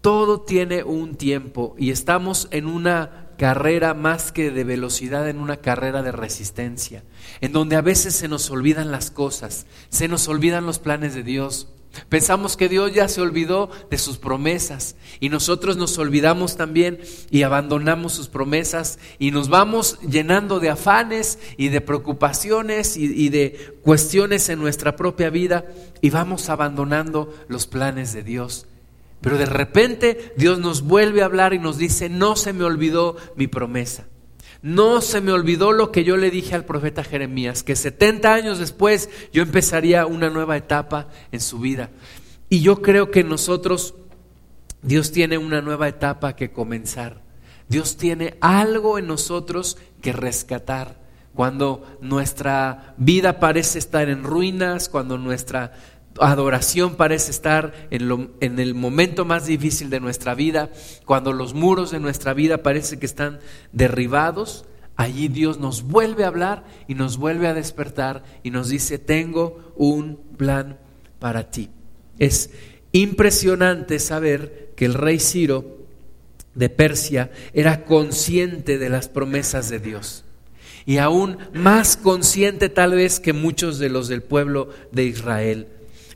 Todo 0.00 0.42
tiene 0.42 0.84
un 0.84 1.16
tiempo 1.16 1.74
y 1.76 1.90
estamos 1.90 2.46
en 2.52 2.66
una 2.66 3.30
carrera 3.36 3.94
más 3.94 4.30
que 4.30 4.52
de 4.52 4.62
velocidad, 4.62 5.28
en 5.28 5.40
una 5.40 5.56
carrera 5.56 6.04
de 6.04 6.12
resistencia, 6.12 7.02
en 7.40 7.50
donde 7.50 7.74
a 7.74 7.80
veces 7.80 8.14
se 8.14 8.28
nos 8.28 8.48
olvidan 8.48 8.92
las 8.92 9.10
cosas, 9.10 9.66
se 9.88 10.06
nos 10.06 10.28
olvidan 10.28 10.66
los 10.66 10.78
planes 10.78 11.16
de 11.16 11.24
Dios. 11.24 11.66
Pensamos 12.08 12.56
que 12.56 12.68
Dios 12.68 12.92
ya 12.94 13.08
se 13.08 13.20
olvidó 13.20 13.70
de 13.90 13.98
sus 13.98 14.16
promesas 14.16 14.96
y 15.20 15.28
nosotros 15.28 15.76
nos 15.76 15.98
olvidamos 15.98 16.56
también 16.56 17.00
y 17.30 17.42
abandonamos 17.42 18.12
sus 18.12 18.28
promesas 18.28 18.98
y 19.18 19.30
nos 19.30 19.48
vamos 19.48 19.98
llenando 20.00 20.58
de 20.58 20.70
afanes 20.70 21.38
y 21.56 21.68
de 21.68 21.80
preocupaciones 21.80 22.96
y, 22.96 23.28
de 23.28 23.76
cuestiones 23.82 24.48
en 24.48 24.58
nuestra 24.58 24.96
propia 24.96 25.30
vida 25.30 25.66
y 26.00 26.10
vamos 26.10 26.48
abandonando 26.48 27.34
los 27.48 27.66
planes 27.66 28.12
de 28.12 28.22
Dios. 28.22 28.66
Pero 29.20 29.38
de 29.38 29.46
repente 29.46 30.32
Dios 30.36 30.58
nos 30.58 30.82
vuelve 30.82 31.22
a 31.22 31.26
hablar 31.26 31.52
y 31.54 31.58
nos 31.58 31.78
dice, 31.78 32.08
no 32.08 32.36
se 32.36 32.52
me 32.52 32.64
olvidó 32.64 33.16
mi 33.36 33.46
promesa. 33.46 34.06
No 34.62 35.00
se 35.00 35.20
me 35.20 35.32
olvidó 35.32 35.72
lo 35.72 35.90
que 35.90 36.04
yo 36.04 36.16
le 36.16 36.30
dije 36.30 36.54
al 36.54 36.64
profeta 36.64 37.02
Jeremías, 37.02 37.64
que 37.64 37.74
70 37.74 38.32
años 38.32 38.58
después 38.58 39.10
yo 39.32 39.42
empezaría 39.42 40.06
una 40.06 40.30
nueva 40.30 40.56
etapa 40.56 41.08
en 41.32 41.40
su 41.40 41.58
vida. 41.58 41.90
Y 42.48 42.60
yo 42.60 42.80
creo 42.80 43.10
que 43.10 43.24
nosotros, 43.24 43.94
Dios 44.82 45.10
tiene 45.10 45.36
una 45.36 45.60
nueva 45.62 45.88
etapa 45.88 46.36
que 46.36 46.52
comenzar. 46.52 47.22
Dios 47.68 47.96
tiene 47.96 48.36
algo 48.40 48.98
en 48.98 49.08
nosotros 49.08 49.78
que 50.00 50.12
rescatar. 50.12 51.00
Cuando 51.34 51.98
nuestra 52.00 52.94
vida 52.98 53.40
parece 53.40 53.78
estar 53.78 54.08
en 54.08 54.22
ruinas, 54.22 54.88
cuando 54.88 55.18
nuestra 55.18 55.72
adoración 56.20 56.96
parece 56.96 57.30
estar 57.30 57.88
en, 57.90 58.30
en, 58.40 58.58
el 58.58 58.74
momento 58.74 59.24
más 59.24 59.46
difícil 59.46 59.90
de 59.90 60.00
nuestra 60.00 60.34
vida, 60.34 60.70
cuando 61.04 61.32
los 61.32 61.54
muros 61.54 61.90
de 61.90 62.00
nuestra 62.00 62.34
vida 62.34 62.58
parece 62.58 62.98
que 62.98 63.06
están 63.06 63.40
derribados, 63.72 64.64
allí 64.96 65.28
Dios 65.28 65.58
nos 65.58 65.82
vuelve 65.82 66.24
a 66.24 66.28
hablar 66.28 66.64
y 66.88 66.94
nos 66.94 67.16
vuelve 67.16 67.48
a 67.48 67.54
despertar 67.54 68.22
y 68.42 68.50
nos 68.50 68.68
dice, 68.68 68.98
tengo 68.98 69.72
un 69.76 70.16
plan 70.36 70.78
para 71.18 71.50
ti. 71.50 71.70
Es 72.18 72.50
impresionante 72.92 73.98
saber 73.98 74.72
que 74.76 74.84
el 74.84 74.94
rey 74.94 75.18
Ciro 75.18 75.78
de 76.54 76.68
Persia 76.68 77.30
era 77.54 77.84
consciente 77.84 78.78
de 78.78 78.90
las 78.90 79.08
promesas 79.08 79.70
de 79.70 79.78
Dios 79.78 80.24
y 80.84 80.98
aún 80.98 81.38
más 81.52 81.96
consciente 81.96 82.68
tal 82.68 82.92
vez 82.92 83.20
que 83.20 83.32
muchos 83.32 83.78
de 83.78 83.88
los 83.88 84.08
del 84.08 84.22
pueblo 84.22 84.68
de 84.90 85.04
Israel. 85.04 85.68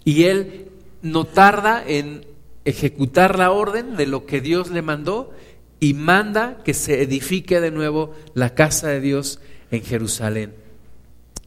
Y 0.06 0.22
él 0.26 0.68
no 1.02 1.24
tarda 1.24 1.82
en 1.84 2.24
ejecutar 2.64 3.36
la 3.36 3.50
orden 3.50 3.96
de 3.96 4.06
lo 4.06 4.24
que 4.24 4.40
Dios 4.40 4.70
le 4.70 4.80
mandó 4.80 5.32
y 5.80 5.94
manda 5.94 6.62
que 6.64 6.74
se 6.74 7.02
edifique 7.02 7.60
de 7.60 7.72
nuevo 7.72 8.14
la 8.32 8.54
casa 8.54 8.86
de 8.86 9.00
Dios 9.00 9.40
en 9.72 9.82
Jerusalén. 9.82 10.54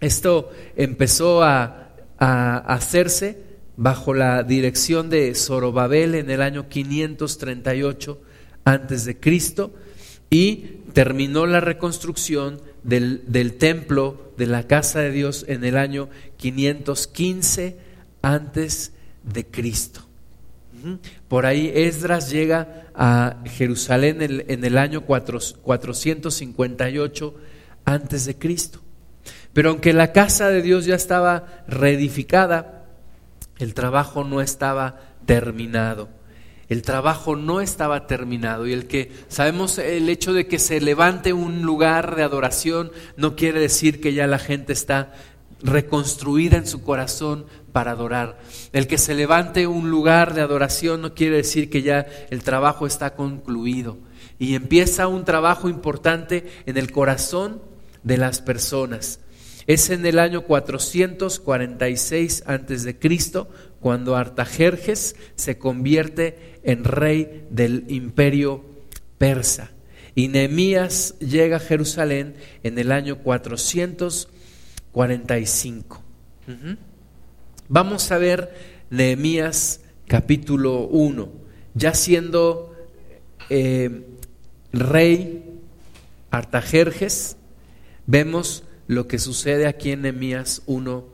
Esto 0.02 0.52
empezó 0.76 1.42
a, 1.42 1.86
hacerse 2.20 3.38
bajo 3.78 4.14
la 4.14 4.44
dirección 4.44 5.10
de 5.10 5.34
Zorobabel 5.36 6.16
en 6.16 6.30
el 6.30 6.42
año 6.42 6.68
538 6.68 8.22
antes 8.66 9.06
de 9.06 9.18
Cristo 9.18 9.72
y 10.30 10.82
terminó 10.92 11.46
la 11.46 11.62
reconstrucción 11.62 12.62
del, 12.84 13.24
del, 13.26 13.54
templo 13.54 14.34
de 14.36 14.48
la 14.48 14.68
casa 14.68 15.00
de 15.00 15.12
Dios 15.12 15.46
en 15.48 15.64
el 15.64 15.78
año 15.78 16.10
515 16.36 17.88
antes 18.22 18.94
de 19.24 19.46
Cristo. 19.46 20.10
Por 21.28 21.46
ahí 21.46 21.70
Esdras 21.74 22.32
llega 22.32 22.88
a 22.96 23.36
Jerusalén 23.46 24.22
en 24.22 24.64
el, 24.64 24.78
año 24.78 25.02
458 25.02 27.36
antes 27.86 28.26
de 28.26 28.38
Cristo. 28.38 28.80
Pero 29.54 29.72
aunque 29.72 29.94
la 29.94 30.12
casa 30.14 30.50
de 30.50 30.62
Dios 30.62 30.86
ya 30.86 30.94
estaba 30.96 31.64
reedificada, 31.68 32.86
el 33.58 33.74
trabajo 33.74 34.24
no 34.24 34.42
estaba 34.42 35.00
terminado. 35.26 36.08
El 36.70 36.84
trabajo 36.84 37.36
no 37.36 37.62
estaba 37.62 38.06
terminado 38.06 38.68
y 38.68 38.74
el 38.74 38.86
que 38.86 39.12
sabemos 39.28 39.80
el 39.80 40.08
hecho 40.08 40.34
de 40.34 40.46
que 40.46 40.60
se 40.60 40.80
levante 40.80 41.34
un 41.34 41.64
lugar 41.64 42.16
de 42.16 42.22
adoración 42.22 42.92
no 43.18 43.36
quiere 43.36 43.60
decir 43.60 44.00
que 44.00 44.14
ya 44.14 44.28
la 44.28 44.38
gente 44.38 44.72
está 44.72 45.12
reconstruida 45.62 46.58
en 46.58 46.68
su 46.68 46.82
corazón 46.84 47.46
para 47.72 47.92
adorar. 47.92 48.40
El 48.74 48.88
que 48.88 48.98
se 48.98 49.14
levante 49.14 49.68
un 49.68 49.90
lugar 49.90 50.34
de 50.34 50.42
adoración 50.42 51.02
no 51.02 51.14
quiere 51.14 51.38
decir 51.38 51.70
que 51.70 51.82
ya 51.82 52.08
el 52.30 52.44
trabajo 52.44 52.88
está 52.88 53.16
concluido. 53.16 53.98
Y 54.38 54.56
empieza 54.56 55.08
un 55.08 55.26
trabajo 55.26 55.70
importante 55.70 56.46
en 56.66 56.78
el 56.78 56.92
corazón 56.92 57.62
de 58.04 58.18
las 58.18 58.42
personas. 58.42 59.20
Es 59.68 59.90
en 59.90 60.06
el 60.06 60.18
año 60.18 60.42
446 60.46 62.44
antes 62.48 62.84
de 62.84 62.98
Cristo 62.98 63.50
cuando 63.80 64.16
Artajerjes 64.16 65.16
se 65.36 65.58
convierte 65.58 66.60
en 66.64 66.84
rey 66.84 67.46
del 67.52 67.86
imperio 67.88 68.66
persa. 69.18 69.72
Y 70.16 70.28
Nehemías 70.28 71.20
llega 71.20 71.58
a 71.58 71.62
Jerusalén 71.62 72.36
en 72.64 72.80
el 72.80 72.92
año 72.92 73.20
445. 74.92 76.02
Vamos 77.68 78.12
a 78.12 78.18
ver 78.18 78.54
Nehemías 78.90 79.82
capítulo 80.08 80.88
1, 80.88 81.30
ya 81.76 81.94
siendo 81.94 82.76
eh, 83.50 84.08
rey 84.74 85.46
Artajerjes, 86.32 87.38
vemos 88.08 88.64
lo 88.88 89.08
que 89.08 89.20
sucede 89.20 89.68
aquí 89.68 89.92
en 89.92 90.02
Nehemías 90.02 90.64
1, 90.66 91.06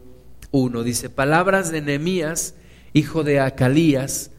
1. 0.52 0.84
Dice, 0.84 1.10
palabras 1.10 1.72
de 1.72 1.82
Nehemías, 1.82 2.56
hijo 2.94 3.24
de 3.24 3.40
Acalías, 3.40 4.32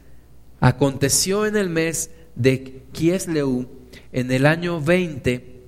aconteció 0.61 1.47
en 1.47 1.57
el 1.57 1.69
mes 1.69 2.11
de 2.35 2.83
Kiesleu, 2.93 3.69
en 4.13 4.31
el 4.31 4.47
año 4.47 4.81
20, 4.81 5.63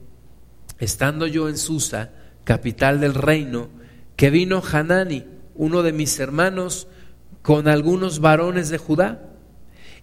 estando 0.78 1.26
yo 1.26 1.48
en 1.48 1.58
Susa, 1.58 2.10
capital 2.48 2.98
del 2.98 3.12
reino, 3.12 3.68
que 4.16 4.30
vino 4.30 4.62
Hanani, 4.72 5.26
uno 5.54 5.82
de 5.82 5.92
mis 5.92 6.18
hermanos, 6.18 6.88
con 7.42 7.68
algunos 7.68 8.20
varones 8.20 8.70
de 8.70 8.78
Judá, 8.78 9.20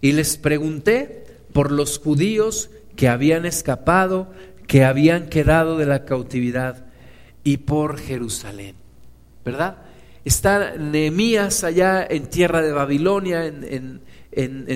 y 0.00 0.12
les 0.12 0.36
pregunté 0.36 1.26
por 1.52 1.72
los 1.72 1.98
judíos 1.98 2.70
que 2.94 3.08
habían 3.08 3.46
escapado, 3.46 4.30
que 4.68 4.84
habían 4.84 5.28
quedado 5.28 5.76
de 5.76 5.86
la 5.86 6.04
cautividad, 6.04 6.86
y 7.42 7.56
por 7.56 7.98
Jerusalén. 7.98 8.76
¿Verdad? 9.44 9.78
Está 10.24 10.76
Nehemías 10.76 11.64
allá 11.64 12.06
en 12.08 12.30
tierra 12.30 12.62
de 12.62 12.70
Babilonia, 12.70 13.44
en, 13.44 13.64
en, 13.64 14.00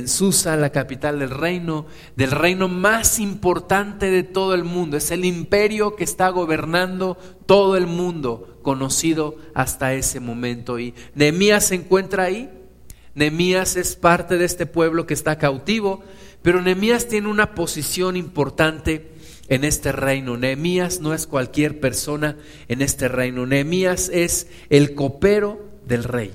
Susa, 0.07 0.57
la 0.57 0.71
capital 0.71 1.19
del 1.19 1.31
reino, 1.31 1.87
del 2.17 2.31
reino 2.31 2.69
más 2.69 3.19
importante 3.19 4.11
de 4.11 4.23
todo 4.23 4.55
el 4.55 4.65
mundo. 4.65 4.97
Es 4.97 5.11
el 5.11 5.25
imperio 5.25 5.97
que 5.97 6.05
está 6.05 6.31
gobernando 6.31 7.19
todo 7.47 7.77
el 7.77 7.87
mundo, 7.87 8.59
conocido 8.63 9.37
hasta 9.55 9.93
ese 9.93 10.19
momento. 10.19 10.79
Y 10.79 10.95
Nehemías 11.15 11.67
se 11.67 11.75
encuentra 11.75 12.25
ahí. 12.25 12.51
Nehemías 13.15 13.77
es 13.77 13.97
parte 13.97 14.39
de 14.39 14.47
este 14.47 14.65
pueblo 14.67 15.07
que 15.07 15.15
está 15.15 15.37
cautivo, 15.37 16.03
pero 16.43 16.63
Nehemías 16.63 17.09
tiene 17.09 17.29
una 17.29 17.55
posición 17.55 18.17
importante 18.17 19.11
en 19.49 19.65
este 19.65 19.93
reino. 19.93 20.39
Nehemías 20.39 21.01
no 21.01 21.13
es 21.13 21.27
cualquier 21.27 21.81
persona 21.81 22.37
en 22.69 22.81
este 22.81 23.09
reino. 23.09 23.45
Nehemías 23.45 24.09
es 24.09 24.47
el 24.71 24.95
copero 24.95 25.61
del 25.87 26.05
rey. 26.05 26.33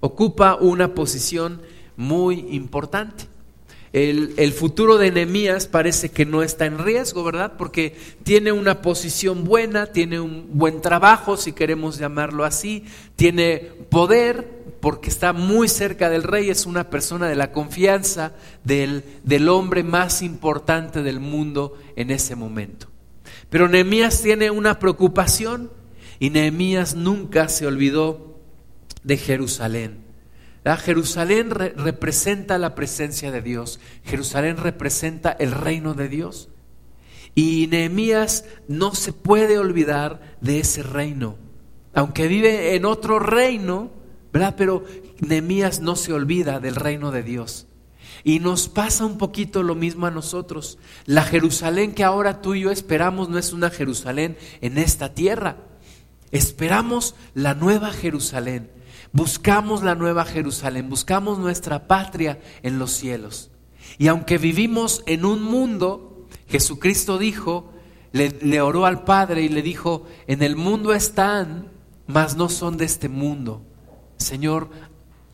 Ocupa 0.00 0.56
una 0.56 0.94
posición 0.94 1.62
muy 1.96 2.46
importante. 2.50 3.26
El, 3.92 4.34
el, 4.38 4.52
futuro 4.52 4.98
de 4.98 5.12
Nehemías 5.12 5.68
parece 5.68 6.10
que 6.10 6.26
no 6.26 6.42
está 6.42 6.66
en 6.66 6.78
riesgo, 6.78 7.22
¿verdad? 7.22 7.52
Porque 7.56 7.96
tiene 8.24 8.50
una 8.50 8.82
posición 8.82 9.44
buena, 9.44 9.86
tiene 9.86 10.18
un 10.18 10.48
buen 10.54 10.80
trabajo, 10.80 11.36
si 11.36 11.52
queremos 11.52 11.98
llamarlo 11.98 12.44
así, 12.44 12.84
tiene 13.14 13.58
poder, 13.90 14.64
porque 14.80 15.08
está 15.08 15.32
muy 15.32 15.68
cerca 15.68 16.10
del 16.10 16.24
rey, 16.24 16.50
es 16.50 16.66
una 16.66 16.90
persona 16.90 17.28
de 17.28 17.36
la 17.36 17.52
confianza 17.52 18.32
del, 18.64 19.04
del 19.22 19.48
hombre 19.48 19.84
más 19.84 20.22
importante 20.22 21.04
del 21.04 21.20
mundo 21.20 21.78
en 21.94 22.10
ese 22.10 22.34
momento. 22.34 22.88
Pero 23.48 23.68
Nehemías 23.68 24.20
tiene 24.20 24.50
una 24.50 24.80
preocupación 24.80 25.70
y 26.18 26.30
Nehemías 26.30 26.96
nunca 26.96 27.48
se 27.48 27.66
olvidó 27.66 28.40
de 29.04 29.16
Jerusalén. 29.16 30.03
Jerusalén 30.78 31.50
representa 31.50 32.56
la 32.56 32.74
presencia 32.74 33.30
de 33.30 33.42
Dios, 33.42 33.80
Jerusalén 34.04 34.56
representa 34.56 35.30
el 35.32 35.52
reino 35.52 35.94
de 35.94 36.08
Dios. 36.08 36.48
Y 37.34 37.66
Nehemías 37.66 38.44
no 38.68 38.94
se 38.94 39.12
puede 39.12 39.58
olvidar 39.58 40.36
de 40.40 40.60
ese 40.60 40.82
reino. 40.82 41.36
Aunque 41.92 42.28
vive 42.28 42.76
en 42.76 42.84
otro 42.84 43.18
reino, 43.18 43.90
¿verdad? 44.32 44.54
Pero 44.56 44.84
Nehemías 45.20 45.80
no 45.80 45.96
se 45.96 46.12
olvida 46.12 46.60
del 46.60 46.76
reino 46.76 47.10
de 47.10 47.22
Dios. 47.22 47.66
Y 48.22 48.38
nos 48.38 48.68
pasa 48.68 49.04
un 49.04 49.18
poquito 49.18 49.62
lo 49.62 49.74
mismo 49.74 50.06
a 50.06 50.10
nosotros. 50.10 50.78
La 51.04 51.24
Jerusalén 51.24 51.92
que 51.92 52.04
ahora 52.04 52.40
tú 52.40 52.54
y 52.54 52.62
yo 52.62 52.70
esperamos 52.70 53.28
no 53.28 53.36
es 53.38 53.52
una 53.52 53.68
Jerusalén 53.70 54.38
en 54.62 54.78
esta 54.78 55.12
tierra. 55.12 55.56
Esperamos 56.30 57.14
la 57.34 57.54
nueva 57.54 57.92
Jerusalén. 57.92 58.70
Buscamos 59.14 59.84
la 59.84 59.94
nueva 59.94 60.24
Jerusalén. 60.24 60.90
Buscamos 60.90 61.38
nuestra 61.38 61.86
patria 61.86 62.40
en 62.64 62.80
los 62.80 62.90
cielos. 62.90 63.52
Y 63.96 64.08
aunque 64.08 64.38
vivimos 64.38 65.04
en 65.06 65.24
un 65.24 65.40
mundo, 65.40 66.26
Jesucristo 66.48 67.16
dijo, 67.16 67.72
le, 68.10 68.60
oró 68.60 68.86
al 68.86 69.04
Padre 69.04 69.42
y 69.42 69.48
le 69.48 69.62
dijo, 69.62 70.04
en 70.26 70.42
el 70.42 70.56
mundo 70.56 70.92
están, 70.92 71.70
mas 72.08 72.36
no 72.36 72.48
son 72.48 72.76
de 72.76 72.86
este 72.86 73.08
mundo. 73.08 73.62
Señor, 74.16 74.70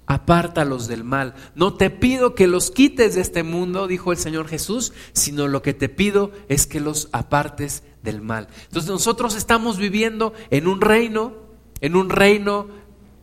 apártalos 0.05 0.87
del 0.87 1.03
mal. 1.03 1.35
No 1.55 1.73
te 1.73 1.89
pido 1.89 2.35
que 2.35 2.49
los 2.49 2.71
quites 2.71 3.15
de 3.15 3.23
este 3.23 3.45
mundo, 3.45 3.87
dijo 3.87 4.13
el 4.13 4.19
Señor 4.19 4.47
Jesús, 4.47 4.93
sino 5.15 5.49
lo 5.49 5.63
que 5.63 5.73
te 5.73 5.89
pido 5.89 6.33
es 6.51 6.67
que 6.67 6.81
los 6.81 7.09
apartes 7.13 7.83
del 8.03 8.21
mal. 8.21 8.49
Entonces 8.65 8.91
nosotros 8.91 9.37
estamos 9.37 9.79
viviendo 9.79 10.35
en 10.51 10.67
un 10.67 10.83
reino, 10.83 11.33
en 11.81 11.97
un 11.97 12.11
reino 12.11 12.80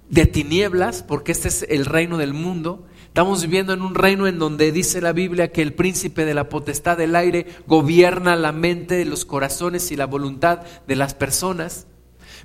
de 0.09 0.25
tinieblas, 0.25 1.03
porque 1.03 1.31
este 1.31 1.47
es 1.47 1.65
el 1.69 1.85
reino 1.85 2.17
del 2.17 2.33
mundo. 2.33 2.85
Estamos 3.07 3.41
viviendo 3.41 3.73
en 3.73 3.81
un 3.81 3.95
reino 3.95 4.27
en 4.27 4.39
donde 4.39 4.71
dice 4.71 5.01
la 5.01 5.11
Biblia 5.11 5.51
que 5.51 5.61
el 5.61 5.73
príncipe 5.73 6.23
de 6.23 6.33
la 6.33 6.49
potestad 6.49 6.97
del 6.97 7.15
aire 7.15 7.47
gobierna 7.65 8.35
la 8.35 8.51
mente, 8.51 9.03
los 9.05 9.25
corazones 9.25 9.91
y 9.91 9.95
la 9.95 10.05
voluntad 10.05 10.61
de 10.87 10.95
las 10.95 11.13
personas. 11.13 11.87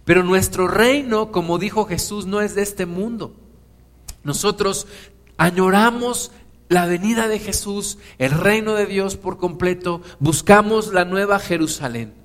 Pero 0.05 0.22
nuestro 0.22 0.68
reino, 0.68 1.31
como 1.31 1.59
dijo 1.59 1.85
Jesús, 1.85 2.27
no 2.27 2.40
es 2.40 2.55
de 2.55 2.62
este 2.62 2.87
mundo. 2.87 3.37
Nosotros 4.25 4.87
añoramos 5.37 6.33
la 6.68 6.87
venida 6.87 7.29
de 7.29 7.38
Jesús, 7.38 7.98
el 8.18 8.31
reino 8.31 8.75
de 8.75 8.87
Dios 8.87 9.16
por 9.16 9.37
completo, 9.37 10.01
buscamos 10.20 10.92
la 10.92 11.05
nueva 11.05 11.38
Jerusalén. 11.38 12.21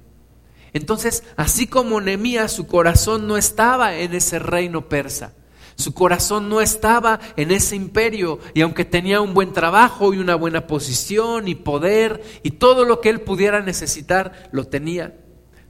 Entonces, 0.77 1.23
así 1.35 1.67
como 1.67 1.99
Nehemías, 1.99 2.51
su 2.51 2.67
corazón 2.67 3.27
no 3.27 3.35
estaba 3.35 3.95
en 3.95 4.13
ese 4.13 4.39
reino 4.39 4.87
persa. 4.87 5.33
Su 5.75 5.93
corazón 5.93 6.49
no 6.49 6.61
estaba 6.61 7.19
en 7.35 7.51
ese 7.51 7.75
imperio 7.75 8.39
y 8.53 8.61
aunque 8.61 8.85
tenía 8.85 9.21
un 9.21 9.33
buen 9.33 9.53
trabajo 9.53 10.13
y 10.13 10.17
una 10.17 10.35
buena 10.35 10.65
posición 10.65 11.47
y 11.47 11.55
poder 11.55 12.23
y 12.41 12.51
todo 12.51 12.85
lo 12.85 13.01
que 13.01 13.09
él 13.09 13.21
pudiera 13.21 13.61
necesitar, 13.61 14.49
lo 14.51 14.65
tenía, 14.65 15.17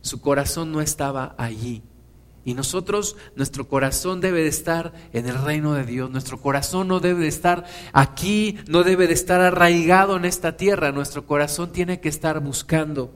su 0.01 0.21
corazón 0.21 0.71
no 0.71 0.81
estaba 0.81 1.35
allí. 1.37 1.83
Y 2.43 2.53
nosotros, 2.53 3.17
nuestro 3.35 3.67
corazón 3.67 4.21
debe 4.21 4.43
de 4.43 4.49
estar 4.49 4.93
en 5.11 5.27
el 5.27 5.41
reino 5.41 5.73
de 5.73 5.83
Dios. 5.83 6.09
Nuestro 6.09 6.41
corazón 6.41 6.87
no 6.87 7.01
debe 7.01 7.21
de 7.21 7.27
estar 7.27 7.65
aquí, 7.91 8.57
no 8.67 8.83
debe 8.83 9.07
de 9.07 9.13
estar 9.13 9.41
arraigado 9.41 10.15
en 10.15 10.23
esta 10.23 10.55
tierra. 10.55 10.93
Nuestro 10.93 11.25
corazón 11.25 11.73
tiene 11.73 11.99
que 11.99 12.07
estar 12.07 12.39
buscando 12.39 13.11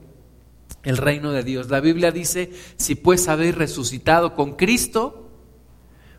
el 0.84 0.96
reino 0.96 1.32
de 1.32 1.42
Dios. 1.42 1.70
La 1.70 1.80
Biblia 1.80 2.10
dice, 2.10 2.50
si 2.76 2.94
pues 2.94 3.28
habéis 3.28 3.54
resucitado 3.54 4.34
con 4.34 4.56
Cristo, 4.56 5.30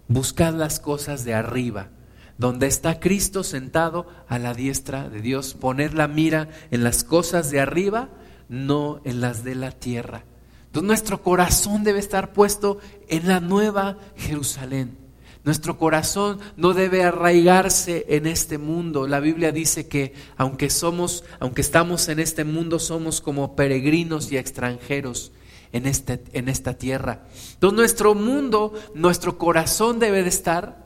buscad 0.07 0.53
las 0.53 0.79
cosas 0.79 1.25
de 1.25 1.33
arriba, 1.33 1.89
donde 2.37 2.67
está 2.67 2.99
Cristo 2.99 3.43
sentado 3.43 4.07
a 4.27 4.39
la 4.39 4.53
diestra 4.53 5.09
de 5.09 5.21
Dios. 5.21 5.53
Poned 5.53 5.93
la 5.93 6.07
mira 6.07 6.49
en 6.71 6.83
las 6.83 7.03
cosas 7.03 7.51
de 7.51 7.59
arriba, 7.59 8.09
no 8.49 9.01
en 9.03 9.21
las 9.21 9.43
de 9.43 9.55
la 9.55 9.71
tierra. 9.71 10.23
Entonces 10.67 10.87
nuestro 10.87 11.21
corazón 11.21 11.83
debe 11.83 11.99
estar 11.99 12.33
puesto 12.33 12.79
en 13.07 13.27
la 13.27 13.39
nueva 13.39 13.97
Jerusalén. 14.15 15.02
Nuestro 15.43 15.77
corazón 15.77 16.39
no 16.55 16.73
debe 16.73 17.03
arraigarse 17.03 18.05
en 18.07 18.27
este 18.27 18.57
mundo. 18.57 19.07
La 19.07 19.19
Biblia 19.19 19.51
dice 19.51 19.87
que 19.87 20.13
aunque 20.37 20.69
somos, 20.69 21.25
aunque 21.39 21.61
estamos 21.61 22.07
en 22.07 22.19
este 22.19 22.45
mundo, 22.45 22.79
somos 22.79 23.19
como 23.19 23.55
peregrinos 23.55 24.31
y 24.31 24.37
extranjeros 24.37 25.33
en, 25.73 25.85
este, 25.85 26.23
en 26.31 26.47
esta 26.47 26.75
tierra. 26.75 27.27
Entonces 27.55 27.77
nuestro 27.77 28.15
mundo, 28.15 28.73
nuestro 28.95 29.37
corazón 29.37 29.99
debe 29.99 30.23
de 30.23 30.29
estar 30.29 30.83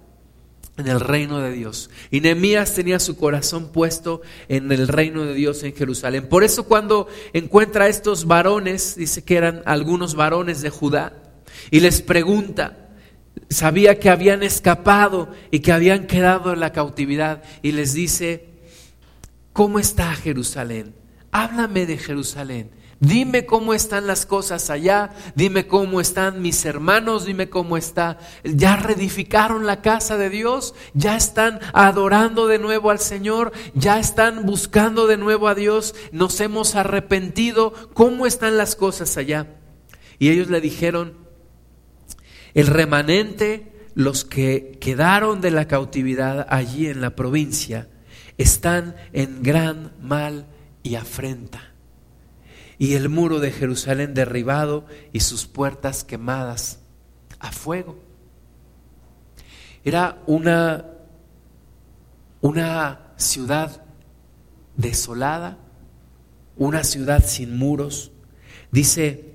en 0.78 0.88
el 0.88 1.02
reino 1.02 1.40
de 1.40 1.52
Dios. 1.52 1.92
Y 2.10 2.22
Nehemías 2.22 2.74
tenía 2.74 3.00
su 3.00 3.16
corazón 3.16 3.72
puesto 3.72 4.22
en 4.48 4.72
el 4.72 4.88
reino 4.88 5.24
de 5.24 5.36
Dios 5.36 5.62
en 5.64 5.76
Jerusalén. 5.76 6.30
Por 6.30 6.44
eso 6.44 6.64
cuando 6.64 7.08
encuentra 7.34 7.86
a 7.86 7.90
estos 7.90 8.26
varones, 8.26 8.96
dice 8.96 9.24
que 9.24 9.36
eran 9.36 9.62
algunos 9.66 10.16
varones 10.16 10.62
de 10.62 10.70
Judá, 10.70 11.14
y 11.72 11.80
les 11.80 12.02
pregunta, 12.02 12.87
sabía 13.50 14.00
que 14.00 14.10
habían 14.10 14.44
escapado 14.44 15.30
y 15.52 15.60
que 15.60 15.72
habían 15.72 16.08
quedado 16.08 16.54
en 16.54 16.60
la 16.60 16.72
cautividad, 16.72 17.44
y 17.62 17.72
les 17.72 17.94
dice, 17.94 18.50
¿cómo 19.54 19.80
está 19.80 20.14
Jerusalén? 20.14 20.96
Háblame 21.32 21.86
de 21.86 21.98
Jerusalén. 21.98 22.72
Dime 23.00 23.46
cómo 23.46 23.76
están 23.76 24.08
las 24.08 24.26
cosas 24.26 24.72
allá, 24.72 25.12
dime 25.36 25.68
cómo 25.68 26.02
están 26.02 26.42
mis 26.42 26.66
hermanos, 26.66 27.26
dime 27.26 27.48
cómo 27.48 27.78
está. 27.78 28.18
Ya 28.44 28.76
reedificaron 28.76 29.68
la 29.68 29.84
casa 29.84 30.18
de 30.18 30.32
Dios, 30.32 30.74
ya 30.96 31.16
están 31.16 31.60
adorando 31.74 32.48
de 32.48 32.58
nuevo 32.58 32.90
al 32.90 32.98
Señor, 32.98 33.52
ya 33.76 34.00
están 34.00 34.48
buscando 34.48 35.06
de 35.06 35.18
nuevo 35.18 35.48
a 35.48 35.54
Dios, 35.54 35.94
nos 36.12 36.42
hemos 36.42 36.74
arrepentido, 36.74 37.72
¿cómo 37.94 38.26
están 38.26 38.58
las 38.58 38.76
cosas 38.76 39.16
allá? 39.18 39.46
Y 40.18 40.30
ellos 40.30 40.50
le 40.50 40.60
dijeron, 40.60 41.27
el 42.58 42.68
remanente, 42.68 43.72
los 43.94 44.26
que 44.26 44.78
quedaron 44.82 45.40
de 45.40 45.52
la 45.52 45.68
cautividad 45.68 46.46
allí 46.50 46.88
en 46.88 47.00
la 47.00 47.16
provincia, 47.16 47.88
están 48.38 48.96
en 49.14 49.42
gran 49.42 49.94
mal 50.02 50.48
y 50.84 50.96
afrenta 50.96 51.78
y 52.80 52.94
el 52.94 53.10
muro 53.10 53.40
de 53.40 53.52
Jerusalén 53.52 54.14
derribado 54.14 54.86
y 55.12 55.22
sus 55.22 55.46
puertas 55.48 56.04
quemadas 56.04 56.80
a 57.40 57.52
fuego. 57.52 58.00
Era 59.84 60.22
una, 60.28 60.86
una 62.42 63.14
ciudad 63.18 63.84
desolada, 64.76 65.58
una 66.56 66.84
ciudad 66.84 67.24
sin 67.26 67.58
muros. 67.58 68.12
Dice, 68.72 69.34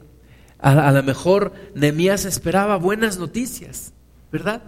a, 0.62 0.88
a 0.88 0.92
lo 0.92 1.03
mejor 1.03 1.53
Nehemías 1.75 2.25
esperaba 2.25 2.77
buenas 2.77 3.18
noticias, 3.18 3.92
¿verdad? 4.31 4.62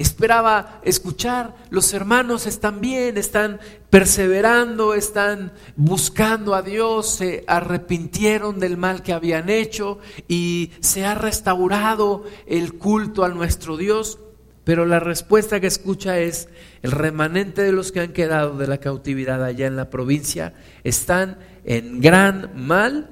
esperaba 0.00 0.80
escuchar, 0.82 1.54
los 1.68 1.92
hermanos 1.92 2.46
están 2.46 2.80
bien, 2.80 3.18
están 3.18 3.60
perseverando, 3.90 4.94
están 4.94 5.52
buscando 5.76 6.54
a 6.54 6.62
Dios, 6.62 7.16
se 7.16 7.44
arrepintieron 7.46 8.58
del 8.58 8.78
mal 8.78 9.02
que 9.02 9.12
habían 9.12 9.50
hecho 9.50 9.98
y 10.26 10.70
se 10.80 11.04
ha 11.04 11.14
restaurado 11.14 12.24
el 12.46 12.78
culto 12.78 13.24
a 13.24 13.28
nuestro 13.28 13.76
Dios. 13.76 14.18
Pero 14.64 14.86
la 14.86 15.00
respuesta 15.00 15.60
que 15.60 15.66
escucha 15.66 16.18
es, 16.18 16.48
el 16.80 16.92
remanente 16.92 17.60
de 17.60 17.72
los 17.72 17.92
que 17.92 18.00
han 18.00 18.14
quedado 18.14 18.56
de 18.56 18.68
la 18.68 18.78
cautividad 18.78 19.44
allá 19.44 19.66
en 19.66 19.76
la 19.76 19.90
provincia 19.90 20.54
están 20.82 21.38
en 21.64 22.00
gran 22.00 22.52
mal 22.54 23.10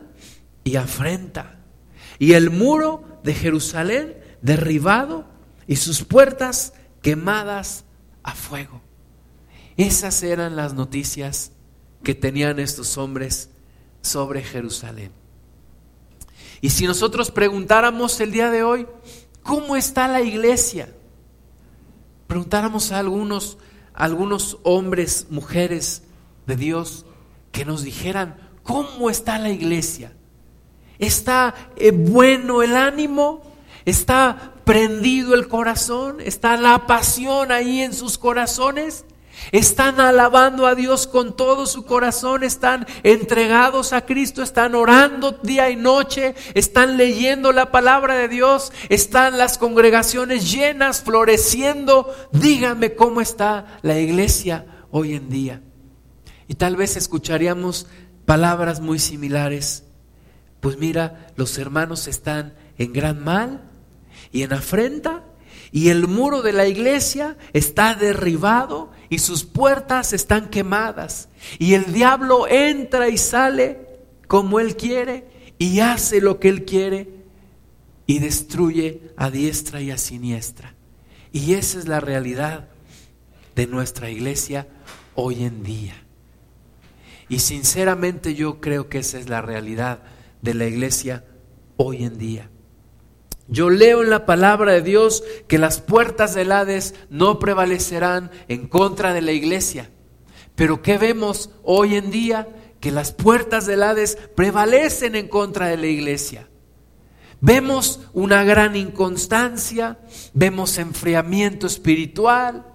y 0.64 0.76
afrenta. 0.76 1.57
Y 2.18 2.32
el 2.32 2.50
muro 2.50 3.04
de 3.22 3.34
Jerusalén 3.34 4.16
derribado 4.42 5.26
y 5.66 5.76
sus 5.76 6.04
puertas 6.04 6.72
quemadas 7.02 7.84
a 8.22 8.34
fuego. 8.34 8.80
Esas 9.76 10.22
eran 10.22 10.56
las 10.56 10.74
noticias 10.74 11.52
que 12.02 12.14
tenían 12.14 12.58
estos 12.58 12.98
hombres 12.98 13.50
sobre 14.02 14.42
Jerusalén. 14.42 15.12
Y 16.60 16.70
si 16.70 16.86
nosotros 16.86 17.30
preguntáramos 17.30 18.20
el 18.20 18.32
día 18.32 18.50
de 18.50 18.62
hoy, 18.62 18.86
¿cómo 19.42 19.76
está 19.76 20.08
la 20.08 20.22
iglesia? 20.22 20.92
Preguntáramos 22.26 22.90
a 22.90 22.98
algunos, 22.98 23.58
algunos 23.94 24.58
hombres, 24.64 25.26
mujeres 25.30 26.02
de 26.46 26.56
Dios 26.56 27.06
que 27.52 27.64
nos 27.64 27.84
dijeran, 27.84 28.36
¿cómo 28.62 29.10
está 29.10 29.38
la 29.38 29.50
iglesia? 29.50 30.12
¿Está 30.98 31.54
eh, 31.76 31.90
bueno 31.92 32.62
el 32.62 32.76
ánimo? 32.76 33.42
¿Está 33.84 34.54
prendido 34.64 35.34
el 35.34 35.48
corazón? 35.48 36.20
¿Está 36.20 36.56
la 36.56 36.86
pasión 36.86 37.52
ahí 37.52 37.80
en 37.80 37.94
sus 37.94 38.18
corazones? 38.18 39.04
Están 39.52 40.00
alabando 40.00 40.66
a 40.66 40.74
Dios 40.74 41.06
con 41.06 41.34
todo 41.36 41.66
su 41.66 41.84
corazón, 41.84 42.42
están 42.42 42.86
entregados 43.02 43.92
a 43.92 44.04
Cristo, 44.04 44.42
están 44.42 44.74
orando 44.74 45.32
día 45.32 45.70
y 45.70 45.76
noche, 45.76 46.34
están 46.54 46.96
leyendo 46.96 47.52
la 47.52 47.70
palabra 47.70 48.14
de 48.14 48.28
Dios, 48.28 48.72
están 48.88 49.38
las 49.38 49.56
congregaciones 49.56 50.50
llenas, 50.52 51.02
floreciendo. 51.02 52.14
Dígame 52.32 52.94
cómo 52.94 53.20
está 53.20 53.78
la 53.82 53.98
iglesia 53.98 54.66
hoy 54.90 55.14
en 55.14 55.30
día. 55.30 55.62
Y 56.46 56.54
tal 56.54 56.76
vez 56.76 56.96
escucharíamos 56.96 57.86
palabras 58.26 58.80
muy 58.80 58.98
similares. 58.98 59.87
Pues 60.60 60.78
mira, 60.78 61.28
los 61.36 61.56
hermanos 61.58 62.08
están 62.08 62.54
en 62.78 62.92
gran 62.92 63.22
mal, 63.22 63.68
y 64.32 64.42
en 64.42 64.52
afrenta 64.52 65.24
y 65.70 65.88
el 65.88 66.06
muro 66.06 66.42
de 66.42 66.52
la 66.52 66.66
iglesia 66.66 67.36
está 67.52 67.94
derribado 67.94 68.90
y 69.08 69.18
sus 69.18 69.44
puertas 69.44 70.12
están 70.12 70.48
quemadas 70.48 71.28
y 71.58 71.74
el 71.74 71.92
diablo 71.92 72.46
entra 72.48 73.08
y 73.08 73.18
sale 73.18 73.86
como 74.26 74.60
él 74.60 74.76
quiere 74.76 75.26
y 75.58 75.80
hace 75.80 76.20
lo 76.20 76.38
que 76.38 76.48
él 76.48 76.64
quiere 76.64 77.08
y 78.06 78.18
destruye 78.20 79.12
a 79.16 79.30
diestra 79.30 79.80
y 79.82 79.90
a 79.90 79.98
siniestra. 79.98 80.74
Y 81.32 81.54
esa 81.54 81.78
es 81.78 81.88
la 81.88 82.00
realidad 82.00 82.68
de 83.54 83.66
nuestra 83.66 84.08
iglesia 84.08 84.66
hoy 85.14 85.44
en 85.44 85.62
día. 85.62 85.94
Y 87.28 87.40
sinceramente 87.40 88.34
yo 88.34 88.60
creo 88.60 88.88
que 88.88 88.98
esa 88.98 89.18
es 89.18 89.28
la 89.28 89.42
realidad 89.42 90.00
de 90.42 90.54
la 90.54 90.66
iglesia 90.66 91.24
hoy 91.76 92.04
en 92.04 92.18
día. 92.18 92.50
Yo 93.48 93.70
leo 93.70 94.02
en 94.02 94.10
la 94.10 94.26
palabra 94.26 94.72
de 94.72 94.82
Dios 94.82 95.24
que 95.46 95.58
las 95.58 95.80
puertas 95.80 96.34
del 96.34 96.52
Hades 96.52 96.94
no 97.08 97.38
prevalecerán 97.38 98.30
en 98.48 98.68
contra 98.68 99.14
de 99.14 99.22
la 99.22 99.32
iglesia. 99.32 99.90
Pero 100.54 100.82
¿qué 100.82 100.98
vemos 100.98 101.50
hoy 101.62 101.96
en 101.96 102.10
día? 102.10 102.48
Que 102.80 102.90
las 102.90 103.12
puertas 103.12 103.64
del 103.64 103.82
Hades 103.82 104.18
prevalecen 104.34 105.14
en 105.14 105.28
contra 105.28 105.68
de 105.68 105.78
la 105.78 105.86
iglesia. 105.86 106.48
Vemos 107.40 108.00
una 108.12 108.44
gran 108.44 108.76
inconstancia, 108.76 109.98
vemos 110.34 110.76
enfriamiento 110.76 111.66
espiritual, 111.66 112.66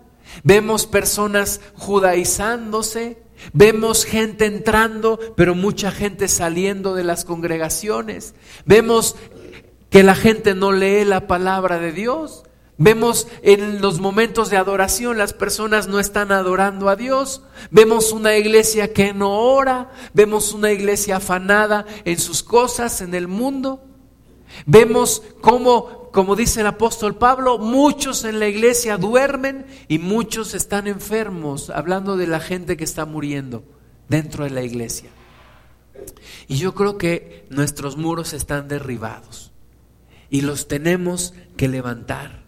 vemos 0.44 0.88
personas 0.88 1.60
judaizándose, 1.76 3.23
Vemos 3.52 4.06
gente 4.06 4.46
entrando, 4.46 5.20
pero 5.36 5.56
mucha 5.56 5.92
gente 5.92 6.28
saliendo 6.28 6.96
de 6.96 7.04
las 7.04 7.26
congregaciones. 7.26 8.36
Vemos 8.66 9.16
que 9.90 10.04
la 10.04 10.16
gente 10.16 10.56
no 10.56 10.72
lee 10.72 11.06
la 11.06 11.28
palabra 11.28 11.80
de 11.80 11.92
Dios. 11.92 12.44
Vemos 12.78 13.28
en 13.44 13.82
los 13.82 14.00
momentos 14.00 14.50
de 14.50 14.58
adoración 14.58 15.18
las 15.18 15.34
personas 15.34 15.88
no 15.88 16.00
están 16.00 16.32
adorando 16.32 16.90
a 16.90 16.96
Dios. 16.96 17.44
Vemos 17.70 18.12
una 18.12 18.36
iglesia 18.36 18.92
que 18.92 19.14
no 19.14 19.40
ora. 19.40 19.92
Vemos 20.14 20.54
una 20.54 20.72
iglesia 20.72 21.18
afanada 21.18 21.86
en 22.06 22.18
sus 22.18 22.42
cosas, 22.42 23.02
en 23.02 23.14
el 23.14 23.28
mundo. 23.28 23.84
Vemos 24.66 25.22
cómo, 25.42 26.03
como 26.14 26.36
dice 26.36 26.62
el 26.62 26.68
apóstol 26.68 27.16
Pablo, 27.16 27.58
muchos 27.58 28.24
en 28.24 28.40
la 28.40 28.48
iglesia 28.48 28.98
duermen 28.98 29.66
y 29.88 29.98
muchos 29.98 30.54
están 30.54 30.86
enfermos, 30.86 31.72
hablando 31.72 32.18
de 32.18 32.28
la 32.28 32.40
gente 32.40 32.78
que 32.78 32.84
está 32.84 33.06
muriendo 33.06 33.64
dentro 34.10 34.44
de 34.44 34.52
la 34.52 34.62
iglesia. 34.62 35.10
Y 36.48 36.58
yo 36.58 36.76
creo 36.76 37.00
que 37.00 37.48
nuestros 37.50 37.98
muros 37.98 38.34
están 38.34 38.68
derribados 38.68 39.52
y 40.30 40.42
los 40.42 40.68
tenemos 40.68 41.34
que 41.58 41.68
levantar. 41.68 42.44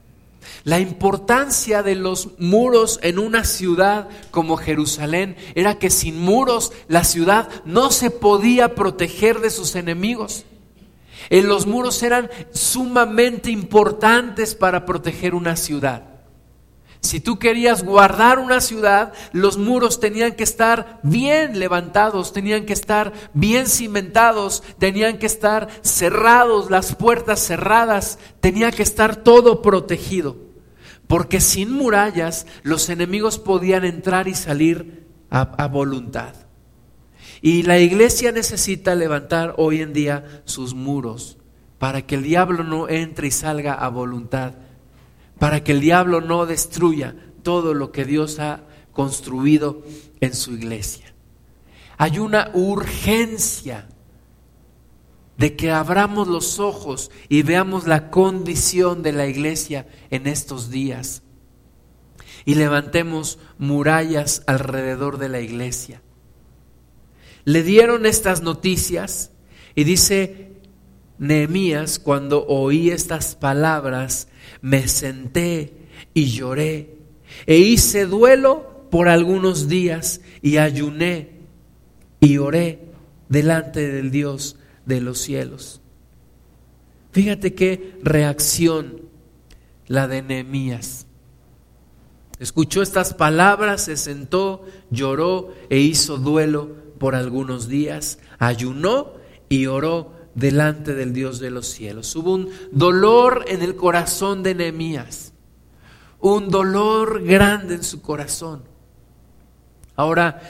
La 0.63 0.79
importancia 0.79 1.81
de 1.81 1.95
los 1.95 2.37
muros 2.37 2.99
en 3.01 3.17
una 3.17 3.45
ciudad 3.45 4.09
como 4.29 4.57
Jerusalén 4.57 5.37
era 5.55 5.79
que 5.79 5.89
sin 5.89 6.19
muros 6.19 6.71
la 6.87 7.03
ciudad 7.03 7.49
no 7.65 7.89
se 7.89 8.11
podía 8.11 8.75
proteger 8.75 9.39
de 9.39 9.49
sus 9.49 9.75
enemigos. 9.75 10.45
En 11.29 11.47
los 11.47 11.65
muros 11.65 12.01
eran 12.03 12.29
sumamente 12.51 13.51
importantes 13.51 14.55
para 14.55 14.85
proteger 14.85 15.33
una 15.35 15.55
ciudad. 15.55 16.15
Si 17.05 17.19
tú 17.19 17.37
querías 17.37 17.83
guardar 17.83 18.39
una 18.39 18.59
ciudad, 18.59 19.13
los 19.31 19.59
muros 19.59 19.99
tenían 19.99 20.33
que 20.33 20.43
estar 20.43 20.99
bien 21.03 21.59
levantados, 21.59 22.33
tenían 22.33 22.65
que 22.65 22.73
estar 22.73 23.13
bien 23.35 23.67
cimentados, 23.67 24.63
tenían 24.79 25.19
que 25.19 25.27
estar 25.27 25.69
cerrados, 25.81 26.71
las 26.71 26.95
puertas 26.95 27.39
cerradas, 27.39 28.17
tenía 28.39 28.71
que 28.71 28.81
estar 28.81 29.17
todo 29.17 29.61
protegido. 29.61 30.35
Porque 31.05 31.41
sin 31.41 31.71
murallas 31.71 32.47
los 32.63 32.89
enemigos 32.89 33.37
podían 33.37 33.85
entrar 33.85 34.27
y 34.27 34.33
salir 34.33 35.05
a, 35.29 35.67
voluntad. 35.67 36.33
Y 37.45 37.61
la 37.61 37.77
iglesia 37.77 38.31
necesita 38.31 38.95
levantar 38.95 39.53
hoy 39.57 39.81
en 39.81 39.93
día 39.93 40.41
sus 40.45 40.73
muros 40.73 41.37
para 41.77 42.01
que 42.01 42.15
el 42.15 42.23
diablo 42.23 42.63
no 42.63 42.89
entre 42.89 43.27
y 43.27 43.31
salga 43.31 43.75
a 43.75 43.87
voluntad 43.89 44.53
para 45.37 45.63
que 45.63 45.73
el 45.73 45.79
diablo 45.79 46.21
no 46.21 46.47
destruya 46.47 47.15
todo 47.43 47.75
lo 47.75 47.91
que 47.91 48.03
Dios 48.03 48.39
ha 48.39 48.61
construido 48.93 49.83
en 50.21 50.33
su 50.33 50.53
iglesia. 50.53 51.13
Hay 51.97 52.17
una 52.17 52.49
urgencia 52.55 53.89
de 55.37 55.55
que 55.55 55.69
abramos 55.69 56.27
los 56.27 56.59
ojos 56.59 57.11
y 57.29 57.43
veamos 57.43 57.85
la 57.85 58.09
condición 58.09 59.03
de 59.03 59.11
la 59.11 59.27
iglesia 59.27 59.87
en 60.09 60.25
estos 60.25 60.71
días 60.71 61.21
y 62.43 62.55
levantemos 62.55 63.37
murallas 63.59 64.41
alrededor 64.47 65.19
de 65.19 65.29
la 65.29 65.41
iglesia. 65.41 66.01
Le 67.45 67.61
dieron 67.61 68.05
estas 68.07 68.41
noticias 68.41 69.31
y 69.75 69.83
dice 69.83 70.51
Nehemías, 71.19 71.99
cuando 71.99 72.45
oí 72.47 72.89
estas 72.89 73.35
palabras, 73.35 74.27
me 74.61 74.87
senté 74.87 75.73
y 76.13 76.25
lloré 76.25 76.97
e 77.45 77.57
hice 77.57 78.05
duelo 78.05 78.87
por 78.89 79.07
algunos 79.07 79.67
días 79.67 80.21
y 80.41 80.57
ayuné 80.57 81.29
y 82.19 82.37
oré 82.37 82.79
delante 83.29 83.91
del 83.91 84.09
Dios 84.11 84.57
de 84.85 85.01
los 85.01 85.19
cielos. 85.19 85.81
Fíjate 87.11 87.53
qué 87.53 87.97
reacción 88.01 89.01
la 89.87 90.07
de 90.07 90.21
Nehemías. 90.21 91.05
Escuchó 92.39 92.81
estas 92.81 93.13
palabras, 93.13 93.83
se 93.83 93.97
sentó, 93.97 94.65
lloró 94.89 95.53
e 95.69 95.77
hizo 95.79 96.17
duelo 96.17 96.84
por 96.97 97.15
algunos 97.15 97.67
días, 97.67 98.19
ayunó 98.39 99.13
y 99.49 99.67
oró 99.67 100.13
delante 100.35 100.93
del 100.93 101.13
Dios 101.13 101.39
de 101.39 101.49
los 101.49 101.67
cielos. 101.67 102.15
Hubo 102.15 102.33
un 102.33 102.49
dolor 102.71 103.45
en 103.47 103.61
el 103.61 103.75
corazón 103.75 104.43
de 104.43 104.53
Nehemías, 104.53 105.33
un 106.19 106.49
dolor 106.49 107.23
grande 107.23 107.75
en 107.75 107.83
su 107.83 108.01
corazón. 108.01 108.63
Ahora, 109.95 110.41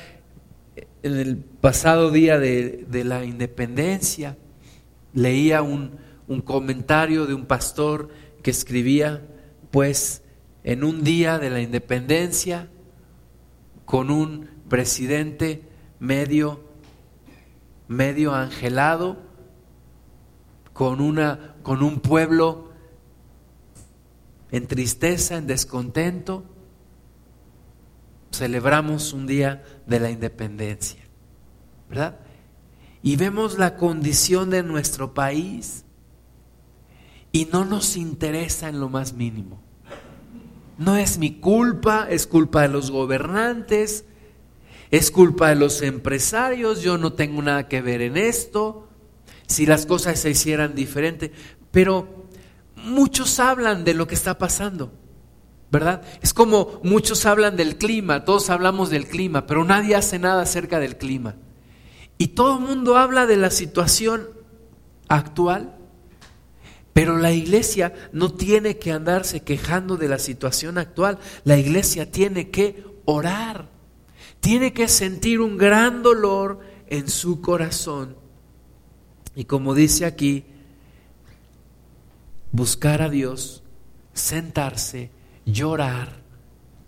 en 1.03 1.17
el 1.17 1.38
pasado 1.38 2.10
día 2.10 2.39
de, 2.39 3.03
la 3.03 3.23
independencia, 3.23 4.38
leía 5.13 5.62
un, 5.62 5.91
un 6.27 6.41
comentario 6.41 7.27
de 7.27 7.36
un 7.36 7.45
pastor 7.45 8.10
que 8.41 8.51
escribía, 8.51 9.21
pues, 9.69 10.23
en 10.63 10.84
un 10.84 11.03
día 11.03 11.38
de 11.38 11.51
la 11.51 11.62
independencia, 11.62 12.69
con 13.86 14.10
un 14.10 14.49
presidente 14.67 15.62
medio, 15.99 16.60
medio 17.88 18.34
angelado, 18.34 19.17
con, 20.73 20.99
una, 20.99 21.55
con 21.63 21.81
un 21.84 21.99
pueblo 21.99 22.69
en 24.51 24.67
tristeza, 24.67 25.38
en 25.38 25.47
descontento, 25.47 26.43
celebramos 28.31 29.13
un 29.13 29.25
día 29.25 29.63
de 29.86 29.99
la 29.99 30.12
independencia, 30.12 31.01
¿verdad? 31.89 32.19
Y 33.01 33.15
vemos 33.15 33.58
la 33.58 33.77
condición 33.77 34.49
de 34.49 34.63
nuestro 34.63 35.13
país 35.13 35.86
y 37.31 37.45
no 37.45 37.65
nos 37.65 37.97
interesa 37.97 38.69
en 38.69 38.79
lo 38.79 38.89
más 38.89 39.13
mínimo. 39.13 39.62
No 40.77 40.97
es 40.97 41.17
mi 41.17 41.39
culpa, 41.39 42.08
es 42.10 42.27
culpa 42.27 42.63
de 42.63 42.69
los 42.69 42.91
gobernantes, 42.91 44.05
es 44.97 45.12
culpa 45.12 45.49
de 45.49 45.55
los 45.55 45.81
empresarios, 45.81 46.81
yo 46.81 46.97
no 46.97 47.13
tengo 47.13 47.41
nada 47.41 47.67
que 47.67 47.81
ver 47.81 48.01
en 48.01 48.17
esto, 48.17 48.88
si 49.47 49.65
las 49.65 49.86
cosas 49.86 50.19
se 50.19 50.29
hicieran 50.29 50.75
diferente, 50.75 51.31
pero 51.71 52.25
muchos 52.75 53.39
hablan 53.39 53.84
de 53.84 53.93
lo 53.93 54.08
que 54.08 54.15
está 54.15 54.38
pasando. 54.38 54.91
¿verdad? 55.71 56.03
Es 56.21 56.34
como 56.34 56.79
muchos 56.84 57.25
hablan 57.25 57.58
del 57.58 57.77
clima, 57.77 58.23
todos 58.23 58.49
hablamos 58.49 58.89
del 58.89 59.08
clima, 59.08 59.45
pero 59.45 59.65
nadie 59.65 59.95
hace 59.95 60.19
nada 60.19 60.43
acerca 60.43 60.79
del 60.79 60.97
clima. 60.97 61.36
Y 62.17 62.27
todo 62.27 62.60
el 62.60 62.63
mundo 62.63 62.97
habla 62.97 63.25
de 63.25 63.36
la 63.36 63.49
situación 63.49 64.29
actual, 65.10 65.75
pero 66.93 67.17
la 67.17 67.34
iglesia 67.34 67.93
no 68.13 68.31
tiene 68.31 68.77
que 68.77 68.93
andarse 68.93 69.41
quejando 69.41 69.97
de 69.97 70.08
la 70.08 70.17
situación 70.17 70.77
actual, 70.77 71.19
la 71.43 71.58
iglesia 71.58 72.10
tiene 72.10 72.51
que 72.51 72.86
orar, 73.03 73.67
tiene 74.45 74.73
que 74.73 74.88
sentir 74.88 75.41
un 75.41 75.58
gran 75.58 76.03
dolor 76.03 76.60
en 76.86 77.10
su 77.10 77.41
corazón. 77.41 78.15
Y 79.36 79.45
como 79.45 79.73
dice 79.73 80.05
aquí, 80.05 80.45
buscar 82.51 83.01
a 83.01 83.10
Dios, 83.10 83.63
sentarse 84.13 85.10
llorar, 85.47 86.21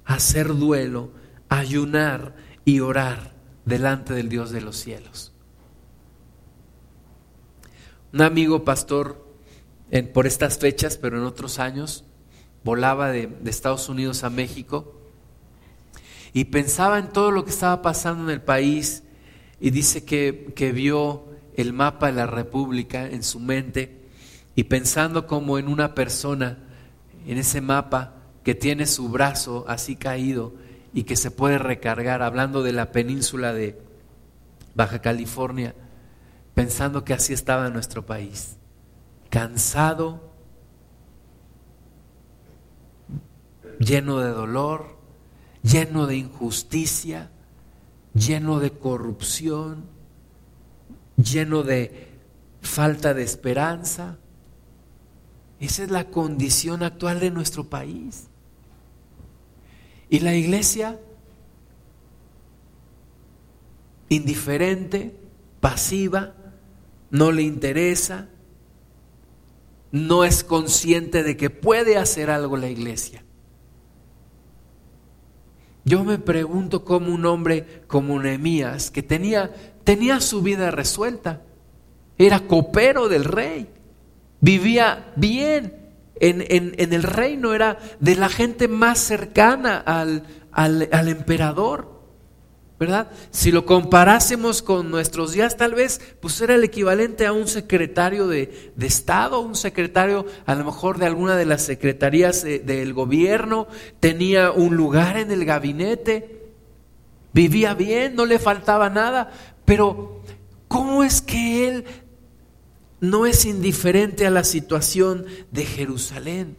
hacer 0.05 0.55
duelo, 0.55 1.09
ayunar 1.49 2.35
y 2.63 2.79
orar 2.81 3.33
delante 3.65 4.13
del 4.13 4.29
Dios 4.29 4.51
de 4.51 4.61
los 4.61 4.77
cielos. 4.77 5.33
Un 8.13 8.21
amigo 8.21 8.65
pastor 8.65 9.25
por 10.13 10.27
estas 10.27 10.59
fechas, 10.59 10.95
pero 10.95 11.17
en 11.17 11.23
otros 11.23 11.57
años, 11.57 12.05
volaba 12.63 13.09
de 13.09 13.35
Estados 13.45 13.89
Unidos 13.89 14.23
a 14.23 14.29
México 14.29 14.96
y 16.37 16.45
pensaba 16.45 16.99
en 16.99 17.07
todo 17.07 17.31
lo 17.31 17.43
que 17.43 17.49
estaba 17.49 17.81
pasando 17.81 18.25
en 18.25 18.29
el 18.29 18.43
país 18.43 19.01
y 19.59 19.71
dice 19.71 20.05
que, 20.05 20.53
que 20.55 20.71
vio 20.71 21.25
el 21.55 21.73
mapa 21.73 22.05
de 22.05 22.13
la 22.13 22.27
República 22.27 23.07
en 23.07 23.23
su 23.23 23.39
mente 23.39 24.07
y 24.53 24.65
pensando 24.65 25.25
como 25.25 25.57
en 25.57 25.67
una 25.67 25.95
persona 25.95 26.59
en 27.25 27.39
ese 27.39 27.59
mapa, 27.59 28.17
que 28.43 28.53
tiene 28.53 28.85
su 28.85 29.09
brazo 29.09 29.65
así 29.67 29.95
caído 29.95 30.53
y 30.93 31.05
que 31.05 31.15
se 31.15 31.31
puede 31.31 31.57
recargar, 31.57 32.21
hablando 32.21 32.61
de 32.61 32.73
la 32.73 32.91
península 32.91 33.51
de 33.51 33.81
Baja 34.75 35.01
California, 35.01 35.73
pensando 36.53 37.03
que 37.03 37.15
así 37.15 37.33
estaba 37.33 37.67
nuestro 37.71 38.05
país, 38.05 38.57
cansado, 39.31 40.33
lleno 43.79 44.19
de 44.19 44.29
dolor, 44.29 44.96
lleno 45.63 46.07
de 46.07 46.17
injusticia, 46.17 47.31
lleno 48.13 48.59
de 48.59 48.71
corrupción, 48.71 49.85
lleno 51.15 51.63
de 51.63 52.07
falta 52.61 53.13
de 53.13 53.23
esperanza. 53.23 54.17
Esa 55.59 55.83
es 55.83 55.91
la 55.91 56.05
condición 56.09 56.83
actual 56.83 57.19
de 57.19 57.31
nuestro 57.31 57.65
país. 57.69 58.27
Y 60.09 60.19
la 60.19 60.35
iglesia, 60.35 60.99
indiferente, 64.09 65.15
pasiva, 65.59 66.33
no 67.09 67.31
le 67.31 67.41
interesa, 67.41 68.29
no 69.91 70.23
es 70.23 70.43
consciente 70.43 71.23
de 71.23 71.37
que 71.37 71.49
puede 71.49 71.97
hacer 71.97 72.29
algo 72.29 72.57
la 72.57 72.69
iglesia. 72.69 73.23
Yo 75.87 76.03
me 76.03 76.17
pregunto 76.19 76.83
cómo 76.83 77.13
un 77.13 77.25
hombre 77.25 77.83
como 77.87 78.21
Nehemías, 78.21 78.91
que 78.91 79.01
tenía, 79.01 79.53
tenía 79.85 80.19
su 80.19 80.41
vida 80.41 80.69
resuelta, 80.69 81.43
era 82.17 82.41
copero 82.41 83.07
del 83.07 83.23
rey, 83.23 83.69
vivía 84.41 85.13
bien, 85.15 85.93
en, 86.19 86.93
el 86.93 87.03
reino, 87.03 87.53
era 87.53 87.77
de 88.01 88.15
la 88.15 88.27
gente 88.27 88.67
más 88.67 88.99
cercana 88.99 89.77
al, 89.77 90.23
al, 90.51 91.07
emperador. 91.07 91.96
¿Verdad? 92.79 93.09
Si 93.31 93.51
lo 93.51 93.65
comparásemos 93.65 94.61
con 94.61 94.91
nuestros 94.91 95.31
días, 95.31 95.57
tal 95.57 95.73
vez 95.73 95.99
pues 96.21 96.39
era 96.41 96.55
el 96.55 96.63
equivalente 96.63 97.25
a 97.25 97.33
un 97.33 97.47
secretario 97.47 98.27
de, 98.27 98.71
Estado, 98.79 99.39
un 99.39 99.55
secretario 99.55 100.25
a 100.45 100.55
lo 100.55 100.63
mejor 100.63 100.97
de 100.97 101.07
alguna 101.07 101.35
de 101.35 101.45
las 101.45 101.63
secretarías 101.63 102.43
del 102.43 102.93
gobierno, 102.93 103.67
tenía 103.99 104.51
un 104.51 104.75
lugar 104.75 105.17
en 105.17 105.31
el 105.31 105.43
gabinete, 105.45 106.51
vivía 107.33 107.73
bien, 107.73 108.15
no 108.15 108.25
le 108.25 108.39
faltaba 108.39 108.89
nada, 108.89 109.31
pero 109.65 110.21
¿cómo 110.67 111.03
es 111.03 111.21
que 111.21 111.67
él 111.67 111.85
no 112.99 113.25
es 113.25 113.45
indiferente 113.45 114.25
a 114.25 114.31
la 114.31 114.43
situación 114.43 115.25
de 115.51 115.65
Jerusalén. 115.65 116.57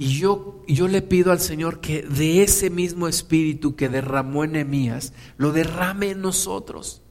Y 0.00 0.18
yo, 0.18 0.62
yo 0.66 0.88
le 0.88 1.02
pido 1.02 1.30
al 1.30 1.40
Señor 1.40 1.80
que 1.82 2.00
de 2.00 2.42
ese 2.42 2.70
mismo 2.70 3.06
espíritu 3.06 3.76
que 3.76 3.90
derramó 3.90 4.44
en 4.44 4.56
Emías, 4.56 5.12
lo 5.36 5.52
derrame 5.52 6.12
en 6.12 6.22
nosotros. 6.22 7.02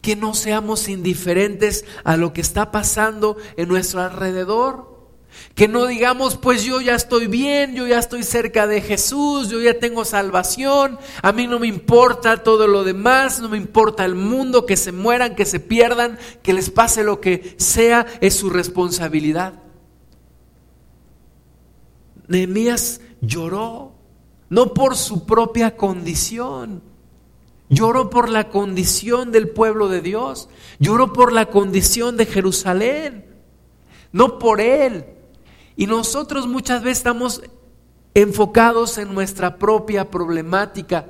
Que 0.00 0.14
no 0.14 0.32
seamos 0.34 0.88
indiferentes 0.88 1.84
a 2.04 2.16
lo 2.16 2.32
que 2.32 2.40
está 2.40 2.70
pasando 2.70 3.36
en 3.56 3.66
nuestro 3.68 4.00
alrededor. 4.00 5.08
Que 5.56 5.66
no 5.66 5.86
digamos, 5.86 6.36
pues 6.36 6.62
yo 6.62 6.80
ya 6.80 6.94
estoy 6.94 7.26
bien, 7.26 7.74
yo 7.74 7.84
ya 7.84 7.98
estoy 7.98 8.22
cerca 8.22 8.68
de 8.68 8.80
Jesús, 8.80 9.48
yo 9.48 9.60
ya 9.60 9.80
tengo 9.80 10.04
salvación, 10.04 11.00
a 11.20 11.32
mí 11.32 11.48
no 11.48 11.58
me 11.58 11.66
importa 11.66 12.44
todo 12.44 12.68
lo 12.68 12.84
demás, 12.84 13.40
no 13.40 13.48
me 13.48 13.56
importa 13.56 14.04
el 14.04 14.14
mundo, 14.14 14.66
que 14.66 14.76
se 14.76 14.92
mueran, 14.92 15.34
que 15.34 15.44
se 15.44 15.58
pierdan, 15.58 16.16
que 16.44 16.52
les 16.52 16.70
pase 16.70 17.02
lo 17.02 17.20
que 17.20 17.56
sea, 17.58 18.06
es 18.20 18.34
su 18.34 18.50
responsabilidad. 18.50 19.64
Nehemías 22.28 23.00
lloró, 23.20 23.92
no 24.50 24.74
por 24.74 24.96
su 24.96 25.26
propia 25.26 25.76
condición. 25.76 26.82
Lloró 27.70 28.08
por 28.08 28.28
la 28.28 28.48
condición 28.48 29.30
del 29.32 29.48
pueblo 29.48 29.88
de 29.88 30.00
Dios. 30.00 30.48
Lloró 30.78 31.12
por 31.12 31.32
la 31.32 31.46
condición 31.46 32.16
de 32.16 32.26
Jerusalén, 32.26 33.26
no 34.12 34.38
por 34.38 34.60
él. 34.60 35.06
Y 35.76 35.86
nosotros 35.86 36.46
muchas 36.46 36.82
veces 36.82 36.98
estamos 36.98 37.42
enfocados 38.14 38.98
en 38.98 39.14
nuestra 39.14 39.58
propia 39.58 40.10
problemática, 40.10 41.06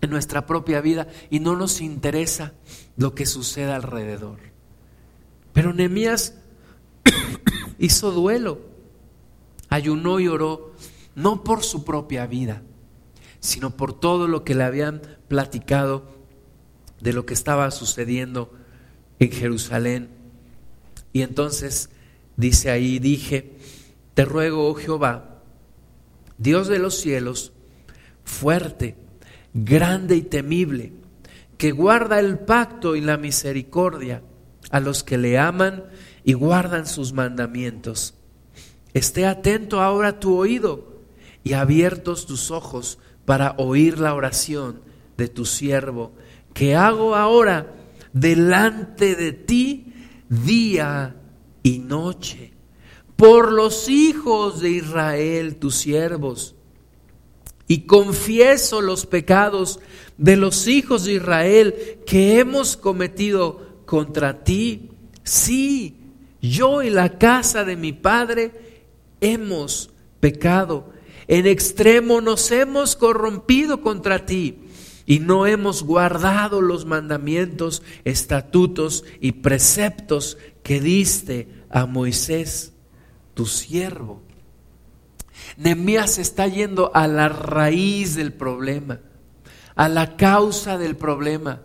en 0.00 0.10
nuestra 0.10 0.44
propia 0.44 0.80
vida, 0.80 1.06
y 1.30 1.40
no 1.40 1.56
nos 1.56 1.80
interesa 1.80 2.52
lo 2.96 3.14
que 3.14 3.26
sucede 3.26 3.72
alrededor. 3.72 4.38
Pero 5.52 5.72
Nehemías 5.72 6.34
hizo 7.78 8.10
duelo, 8.10 8.60
ayunó 9.68 10.20
y 10.20 10.28
oró, 10.28 10.72
no 11.14 11.44
por 11.44 11.62
su 11.62 11.84
propia 11.84 12.26
vida, 12.26 12.62
sino 13.40 13.76
por 13.76 13.98
todo 13.98 14.28
lo 14.28 14.44
que 14.44 14.54
le 14.54 14.64
habían 14.64 15.02
platicado 15.28 16.04
de 17.00 17.12
lo 17.12 17.26
que 17.26 17.34
estaba 17.34 17.70
sucediendo 17.70 18.52
en 19.18 19.30
Jerusalén. 19.30 20.10
Y 21.12 21.22
entonces 21.22 21.90
dice 22.36 22.70
ahí, 22.70 22.98
dije, 22.98 23.56
te 24.14 24.24
ruego, 24.24 24.68
oh 24.68 24.74
Jehová, 24.74 25.42
Dios 26.38 26.68
de 26.68 26.78
los 26.78 26.98
cielos, 26.98 27.52
fuerte, 28.24 28.96
grande 29.54 30.16
y 30.16 30.22
temible, 30.22 30.92
que 31.56 31.72
guarda 31.72 32.20
el 32.20 32.38
pacto 32.38 32.96
y 32.96 33.00
la 33.00 33.16
misericordia 33.16 34.22
a 34.70 34.80
los 34.80 35.02
que 35.02 35.16
le 35.16 35.38
aman 35.38 35.84
y 36.24 36.34
guardan 36.34 36.86
sus 36.86 37.12
mandamientos. 37.12 38.15
Esté 38.96 39.26
atento 39.26 39.82
ahora 39.82 40.20
tu 40.20 40.38
oído 40.38 41.02
y 41.44 41.52
abiertos 41.52 42.24
tus 42.24 42.50
ojos 42.50 42.98
para 43.26 43.54
oír 43.58 43.98
la 43.98 44.14
oración 44.14 44.80
de 45.18 45.28
tu 45.28 45.44
siervo, 45.44 46.12
que 46.54 46.76
hago 46.76 47.14
ahora 47.14 47.74
delante 48.14 49.14
de 49.14 49.32
ti 49.32 49.92
día 50.30 51.14
y 51.62 51.80
noche, 51.80 52.54
por 53.16 53.52
los 53.52 53.90
hijos 53.90 54.62
de 54.62 54.70
Israel, 54.70 55.56
tus 55.56 55.74
siervos. 55.74 56.54
Y 57.68 57.80
confieso 57.80 58.80
los 58.80 59.04
pecados 59.04 59.78
de 60.16 60.38
los 60.38 60.68
hijos 60.68 61.04
de 61.04 61.12
Israel 61.12 61.98
que 62.06 62.38
hemos 62.38 62.78
cometido 62.78 63.82
contra 63.84 64.42
ti. 64.42 64.88
Sí, 65.22 65.96
yo 66.40 66.82
y 66.82 66.88
la 66.88 67.18
casa 67.18 67.62
de 67.62 67.76
mi 67.76 67.92
padre 67.92 68.64
hemos 69.20 69.90
pecado. 70.20 70.92
En 71.28 71.46
extremo 71.46 72.20
nos 72.20 72.50
hemos 72.50 72.96
corrompido 72.96 73.80
contra 73.80 74.26
ti 74.26 74.60
y 75.06 75.20
no 75.20 75.46
hemos 75.46 75.82
guardado 75.82 76.60
los 76.60 76.84
mandamientos, 76.84 77.82
estatutos 78.04 79.04
y 79.20 79.32
preceptos 79.32 80.36
que 80.62 80.80
diste 80.80 81.48
a 81.70 81.86
Moisés, 81.86 82.72
tu 83.34 83.46
siervo. 83.46 84.22
Nemías 85.56 86.18
está 86.18 86.48
yendo 86.48 86.90
a 86.94 87.06
la 87.06 87.28
raíz 87.28 88.16
del 88.16 88.32
problema, 88.32 89.00
a 89.74 89.88
la 89.88 90.16
causa 90.16 90.76
del 90.76 90.96
problema. 90.96 91.62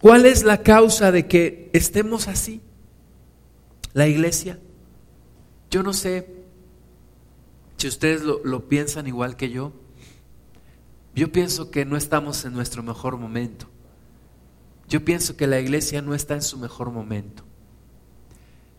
¿Cuál 0.00 0.26
es 0.26 0.44
la 0.44 0.62
causa 0.62 1.10
de 1.10 1.26
que 1.26 1.70
estemos 1.72 2.28
así? 2.28 2.60
La 3.94 4.06
iglesia. 4.06 4.58
Yo 5.74 5.82
no 5.82 5.92
sé 5.92 6.28
si 7.78 7.88
ustedes 7.88 8.22
lo, 8.22 8.68
piensan 8.68 9.08
igual 9.08 9.34
que 9.34 9.50
yo. 9.50 9.72
Yo 11.16 11.32
pienso 11.32 11.72
que 11.72 11.84
no 11.84 11.96
estamos 11.96 12.44
en 12.44 12.52
nuestro 12.52 12.84
mejor 12.84 13.16
momento. 13.16 13.66
Yo 14.88 15.04
pienso 15.04 15.36
que 15.36 15.48
la 15.48 15.58
iglesia 15.58 16.00
no 16.00 16.14
está 16.14 16.34
en 16.34 16.42
su 16.42 16.58
mejor 16.58 16.92
momento. 16.92 17.42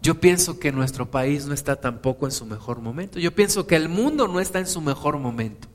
Yo 0.02 0.22
pienso 0.22 0.58
que 0.58 0.72
nuestro 0.72 1.12
país 1.12 1.46
no 1.46 1.54
está 1.54 1.82
tampoco 1.82 2.28
en 2.28 2.32
su 2.32 2.46
mejor 2.46 2.80
momento. 2.80 3.20
Yo 3.20 3.36
pienso 3.36 3.68
que 3.68 3.76
el 3.76 3.90
mundo 3.90 4.30
no 4.30 4.40
está 4.40 4.60
en 4.60 4.68
su 4.68 4.80
mejor 4.80 5.18
momento. 5.18 5.68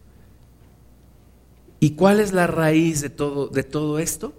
¿Y 1.80 1.96
cuál 1.96 2.20
es 2.20 2.32
la 2.32 2.46
raíz 2.46 3.02
de 3.02 3.10
todo, 3.10 3.48
de 3.48 3.62
todo 3.62 3.98
esto? 3.98 4.32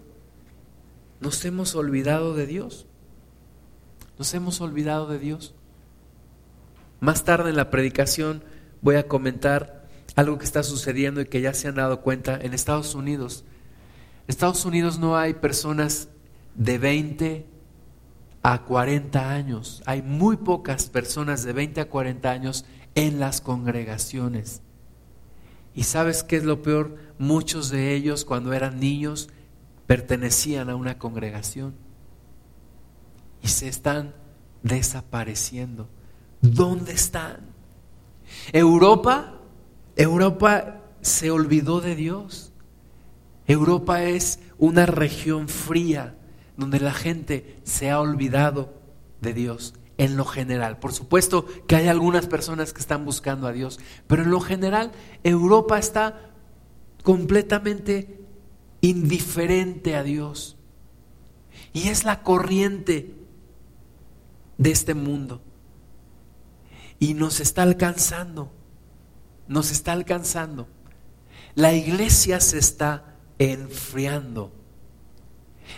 Nos 1.20 1.46
hemos 1.46 1.76
olvidado 1.76 2.34
de 2.34 2.48
Dios. 2.48 2.88
Nos 4.18 4.34
hemos 4.34 4.62
olvidado 4.62 5.06
de 5.06 5.20
Dios. 5.20 5.54
Más 7.02 7.24
tarde 7.24 7.50
en 7.50 7.56
la 7.56 7.72
predicación 7.72 8.44
voy 8.84 8.96
a 8.96 9.08
comentar 9.08 9.90
algo 10.16 10.38
que 10.38 10.46
está 10.46 10.62
sucediendo 10.62 11.20
y 11.20 11.26
que 11.26 11.42
ya 11.42 11.52
se 11.56 11.68
han 11.68 11.76
dado 11.76 12.02
cuenta 12.02 12.40
en 12.40 12.54
Estados 12.54 12.94
Unidos. 12.94 13.44
Estados 14.28 14.66
Unidos 14.66 15.00
no 15.00 15.18
hay 15.18 15.34
personas 15.34 16.10
de 16.54 16.78
20 16.78 17.48
a 18.44 18.66
40 18.66 19.32
años. 19.32 19.82
Hay 19.88 20.04
muy 20.04 20.38
pocas 20.38 20.90
personas 20.90 21.44
de 21.44 21.54
20 21.54 21.82
a 21.82 21.90
40 21.90 22.30
años 22.30 22.66
en 22.94 23.20
las 23.20 23.42
congregaciones. 23.42 24.62
¿Y 25.74 25.84
sabes 25.84 26.22
qué 26.22 26.36
es 26.36 26.44
lo 26.44 26.62
peor? 26.62 26.98
Muchos 27.18 27.72
de 27.72 27.96
ellos 27.96 28.26
cuando 28.26 28.54
eran 28.54 28.80
niños 28.80 29.30
pertenecían 29.88 30.70
a 30.70 30.76
una 30.76 31.00
congregación 31.00 31.74
y 33.42 33.48
se 33.48 33.68
están 33.68 34.14
desapareciendo. 34.62 35.90
¿Dónde 36.42 36.94
están? 36.94 37.52
Europa 38.52 39.38
Europa 39.96 40.82
se 41.02 41.32
olvidó 41.32 41.82
de 41.82 41.96
Dios. 41.96 42.52
Europa 43.48 44.04
es 44.04 44.40
una 44.58 44.86
región 44.86 45.48
fría 45.50 46.16
donde 46.58 46.80
la 46.80 46.94
gente 46.94 47.58
se 47.64 47.90
ha 47.90 48.00
olvidado 48.00 48.74
de 49.20 49.34
Dios 49.34 49.74
en 49.98 50.18
lo 50.18 50.26
general. 50.26 50.80
Por 50.80 50.94
supuesto 50.94 51.46
que 51.68 51.76
hay 51.76 51.88
algunas 51.88 52.28
personas 52.28 52.74
que 52.74 52.80
están 52.80 53.06
buscando 53.06 53.48
a 53.48 53.52
Dios, 53.52 53.80
pero 54.08 54.24
en 54.24 54.32
lo 54.32 54.40
general 54.40 54.92
Europa 55.24 55.78
está 55.78 56.32
completamente 57.04 58.20
indiferente 58.82 59.96
a 59.96 60.04
Dios. 60.04 60.58
Y 61.74 61.90
es 61.90 62.06
la 62.06 62.24
corriente 62.24 63.16
de 64.58 64.72
este 64.72 64.94
mundo. 64.94 65.42
Y 67.02 67.16
nos 67.16 67.42
está 67.42 67.64
alcanzando 67.64 68.54
nos 69.52 69.70
está 69.70 69.92
alcanzando. 69.92 70.70
La 71.56 71.74
iglesia 71.74 72.40
se 72.40 72.58
está 72.58 73.18
enfriando. 73.38 74.54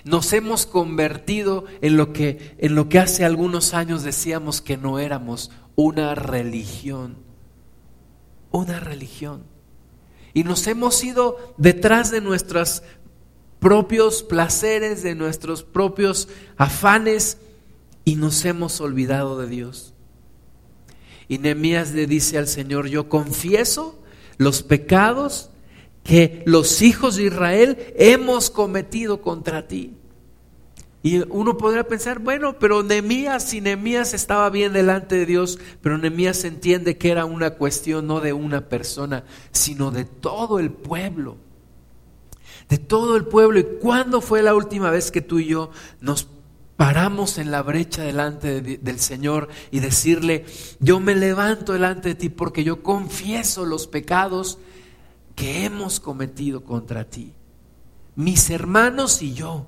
Nos 0.05 0.31
hemos 0.31 0.67
convertido 0.67 1.65
en 1.81 1.97
lo 1.97 2.13
que 2.13 2.55
en 2.59 2.75
lo 2.75 2.87
que 2.87 2.99
hace 2.99 3.25
algunos 3.25 3.73
años 3.73 4.03
decíamos 4.03 4.61
que 4.61 4.77
no 4.77 4.99
éramos, 4.99 5.49
una 5.75 6.13
religión. 6.13 7.17
Una 8.51 8.79
religión. 8.79 9.43
Y 10.35 10.43
nos 10.43 10.67
hemos 10.67 11.03
ido 11.03 11.55
detrás 11.57 12.11
de 12.11 12.21
nuestros 12.21 12.83
propios 13.59 14.21
placeres, 14.21 15.01
de 15.01 15.15
nuestros 15.15 15.63
propios 15.63 16.27
afanes 16.57 17.39
y 18.05 18.17
nos 18.17 18.45
hemos 18.45 18.79
olvidado 18.81 19.39
de 19.39 19.47
Dios. 19.47 19.92
Y 21.27 21.37
Nehemías 21.37 21.91
le 21.91 22.07
dice 22.07 22.37
al 22.37 22.47
Señor, 22.47 22.87
yo 22.87 23.09
confieso 23.09 23.99
los 24.37 24.63
pecados 24.63 25.49
que 26.03 26.43
los 26.45 26.81
hijos 26.81 27.15
de 27.15 27.23
Israel 27.23 27.77
hemos 27.95 28.49
cometido 28.49 29.21
contra 29.21 29.67
ti. 29.67 29.93
Y 31.01 31.21
uno 31.29 31.57
podría 31.57 31.85
pensar, 31.85 32.19
bueno, 32.19 32.57
pero 32.59 32.81
Nehemías, 32.81 33.43
si 33.43 33.59
Nehemías 33.59 34.13
estaba 34.13 34.49
bien 34.49 34.71
delante 34.71 35.15
de 35.15 35.25
Dios, 35.25 35.59
pero 35.81 35.97
Nehemías 35.97 36.45
entiende 36.45 36.97
que 36.97 37.11
era 37.11 37.25
una 37.25 37.51
cuestión 37.51 38.07
no 38.07 38.21
de 38.21 38.31
una 38.31 38.69
persona, 38.69 39.25
sino 39.51 39.91
de 39.91 40.05
todo 40.05 40.59
el 40.59 40.71
pueblo. 40.71 41.35
De 42.69 42.77
todo 42.77 43.17
el 43.17 43.25
pueblo. 43.25 43.59
¿Y 43.59 43.65
cuándo 43.81 44.21
fue 44.21 44.41
la 44.41 44.55
última 44.55 44.91
vez 44.91 45.11
que 45.11 45.19
tú 45.21 45.39
y 45.39 45.47
yo 45.47 45.71
nos 45.99 46.29
paramos 46.83 47.37
en 47.37 47.49
la 47.49 47.61
brecha 47.61 48.03
delante 48.03 48.59
del 48.59 48.99
Señor 48.99 49.47
y 49.71 49.79
decirle, 49.79 50.43
yo 50.81 50.99
me 50.99 51.15
levanto 51.15 51.71
delante 51.71 52.09
de 52.09 52.15
ti 52.15 52.27
porque 52.27 52.65
yo 52.65 52.83
confieso 52.83 53.65
los 53.65 53.87
pecados 53.87 54.57
que 55.33 55.63
hemos 55.63 56.01
cometido 56.01 56.65
contra 56.65 57.05
ti. 57.05 57.31
Mis 58.17 58.49
hermanos 58.49 59.21
y 59.21 59.33
yo. 59.33 59.65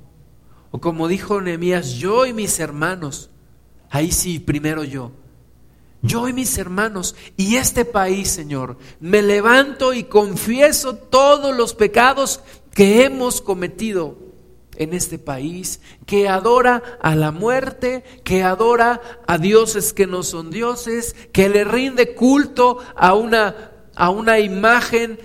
O 0.72 0.82
como 0.82 1.08
dijo 1.08 1.40
Nehemías, 1.40 1.94
yo 1.94 2.26
y 2.26 2.34
mis 2.34 2.60
hermanos. 2.60 3.30
Ahí 3.90 4.12
sí, 4.12 4.40
primero 4.40 4.84
yo. 4.84 5.14
Yo 6.02 6.28
y 6.28 6.34
mis 6.34 6.58
hermanos 6.58 7.16
y 7.38 7.56
este 7.56 7.86
país, 7.86 8.28
Señor, 8.28 8.78
me 9.00 9.22
levanto 9.22 9.94
y 9.94 10.04
confieso 10.04 10.96
todos 10.96 11.56
los 11.56 11.76
pecados 11.76 12.42
que 12.74 13.06
hemos 13.06 13.40
cometido 13.40 14.25
en 14.78 14.94
este 14.94 15.20
país, 15.20 15.82
que 16.06 16.28
adora 16.28 16.82
a 17.02 17.16
la 17.16 17.32
muerte, 17.32 18.04
que 18.24 18.44
adora 18.44 19.02
a 19.28 19.38
dioses 19.38 19.94
que 19.94 20.08
no 20.08 20.24
son 20.24 20.52
dioses, 20.52 21.16
que 21.32 21.50
le 21.50 21.64
rinde 21.64 22.16
culto 22.16 22.80
a 22.96 23.14
una 23.14 23.72
a 23.96 24.10
una 24.10 24.40
imagen 24.40 25.18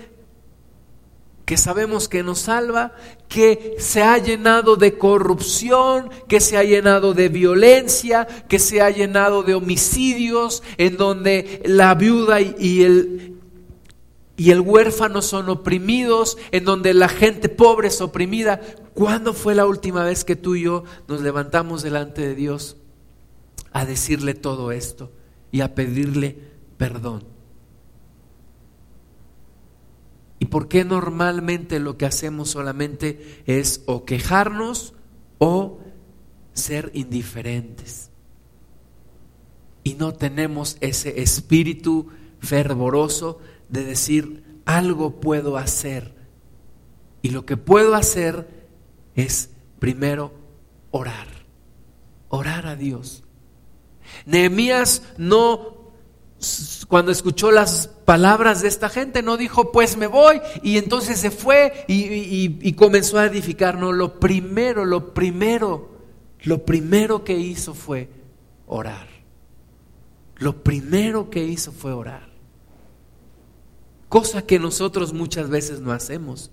que 1.45 1.57
sabemos 1.57 2.07
que 2.07 2.23
nos 2.23 2.39
salva, 2.39 2.93
que 3.27 3.75
se 3.77 4.01
ha 4.01 4.17
llenado 4.17 4.77
de 4.77 4.97
corrupción, 4.97 6.09
que 6.29 6.39
se 6.39 6.55
ha 6.55 6.63
llenado 6.63 7.13
de 7.13 7.27
violencia, 7.27 8.25
que 8.47 8.57
se 8.57 8.81
ha 8.81 8.89
llenado 8.89 9.43
de 9.43 9.55
homicidios, 9.55 10.63
en 10.77 10.95
donde 10.95 11.61
la 11.65 11.93
viuda 11.95 12.39
y 12.39 12.83
el, 12.83 13.37
y 14.37 14.51
el 14.51 14.61
huérfano 14.61 15.21
son 15.21 15.49
oprimidos, 15.49 16.37
en 16.51 16.63
donde 16.63 16.93
la 16.93 17.09
gente 17.09 17.49
pobre 17.49 17.89
es 17.89 17.99
oprimida. 17.99 18.61
¿Cuándo 18.93 19.33
fue 19.33 19.55
la 19.55 19.65
última 19.65 20.03
vez 20.03 20.25
que 20.25 20.35
tú 20.35 20.55
y 20.55 20.63
yo 20.63 20.83
nos 21.07 21.21
levantamos 21.21 21.81
delante 21.81 22.21
de 22.21 22.35
Dios 22.35 22.77
a 23.71 23.85
decirle 23.85 24.33
todo 24.33 24.71
esto 24.71 25.11
y 25.51 25.61
a 25.61 25.75
pedirle 25.75 26.37
perdón? 26.77 27.23
¿Y 30.39 30.45
por 30.45 30.67
qué 30.67 30.83
normalmente 30.83 31.79
lo 31.79 31.97
que 31.97 32.05
hacemos 32.05 32.49
solamente 32.49 33.43
es 33.45 33.83
o 33.85 34.05
quejarnos 34.05 34.93
o 35.37 35.79
ser 36.53 36.91
indiferentes? 36.93 38.09
Y 39.83 39.93
no 39.93 40.13
tenemos 40.13 40.77
ese 40.81 41.21
espíritu 41.21 42.07
fervoroso 42.39 43.39
de 43.69 43.85
decir, 43.85 44.43
algo 44.65 45.21
puedo 45.21 45.57
hacer. 45.57 46.15
Y 47.21 47.29
lo 47.29 47.45
que 47.45 47.57
puedo 47.57 47.95
hacer 47.95 48.60
es 49.23 49.49
primero 49.79 50.33
orar, 50.91 51.27
orar 52.29 52.67
a 52.67 52.75
Dios. 52.75 53.23
Nehemías 54.25 55.03
no 55.17 55.81
cuando 56.87 57.11
escuchó 57.11 57.51
las 57.51 57.87
palabras 57.87 58.61
de 58.61 58.67
esta 58.67 58.89
gente, 58.89 59.21
no 59.21 59.37
dijo, 59.37 59.71
pues 59.71 59.95
me 59.95 60.07
voy, 60.07 60.41
y 60.63 60.77
entonces 60.77 61.19
se 61.19 61.31
fue 61.31 61.85
y, 61.87 62.73
comenzó 62.73 63.19
a 63.19 63.25
edificar. 63.25 63.77
No, 63.77 63.91
lo 63.91 64.19
primero, 64.19 64.85
lo 64.85 65.13
primero, 65.13 65.91
lo 66.41 66.65
primero 66.65 67.23
que 67.23 67.37
hizo 67.37 67.73
fue 67.73 68.09
orar. 68.65 69.07
Lo 70.37 70.63
primero 70.63 71.29
que 71.29 71.43
hizo 71.43 71.71
fue 71.71 71.91
orar. 71.91 72.29
Cosa 74.09 74.41
que 74.41 74.59
nosotros 74.59 75.13
muchas 75.13 75.49
veces 75.49 75.79
no 75.79 75.91
hacemos. 75.91 76.51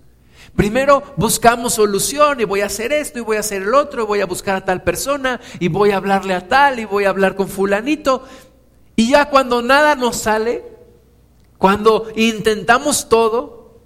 Primero 0.55 1.03
buscamos 1.17 1.73
solución 1.73 2.39
y 2.39 2.45
voy 2.45 2.61
a 2.61 2.65
hacer 2.67 2.91
esto 2.91 3.19
y 3.19 3.21
voy 3.21 3.37
a 3.37 3.41
hacer 3.41 3.61
el 3.63 3.73
otro 3.73 4.03
y 4.03 4.05
voy 4.05 4.21
a 4.21 4.25
buscar 4.25 4.55
a 4.55 4.65
tal 4.65 4.83
persona 4.83 5.39
y 5.59 5.67
voy 5.67 5.91
a 5.91 5.97
hablarle 5.97 6.33
a 6.33 6.47
tal 6.47 6.79
y 6.79 6.85
voy 6.85 7.05
a 7.05 7.09
hablar 7.09 7.35
con 7.35 7.47
fulanito 7.47 8.23
y 8.99 9.11
ya 9.11 9.29
cuando 9.29 9.61
nada 9.61 9.95
nos 9.95 10.17
sale, 10.17 10.61
cuando 11.57 12.11
intentamos 12.17 13.07
todo, 13.07 13.79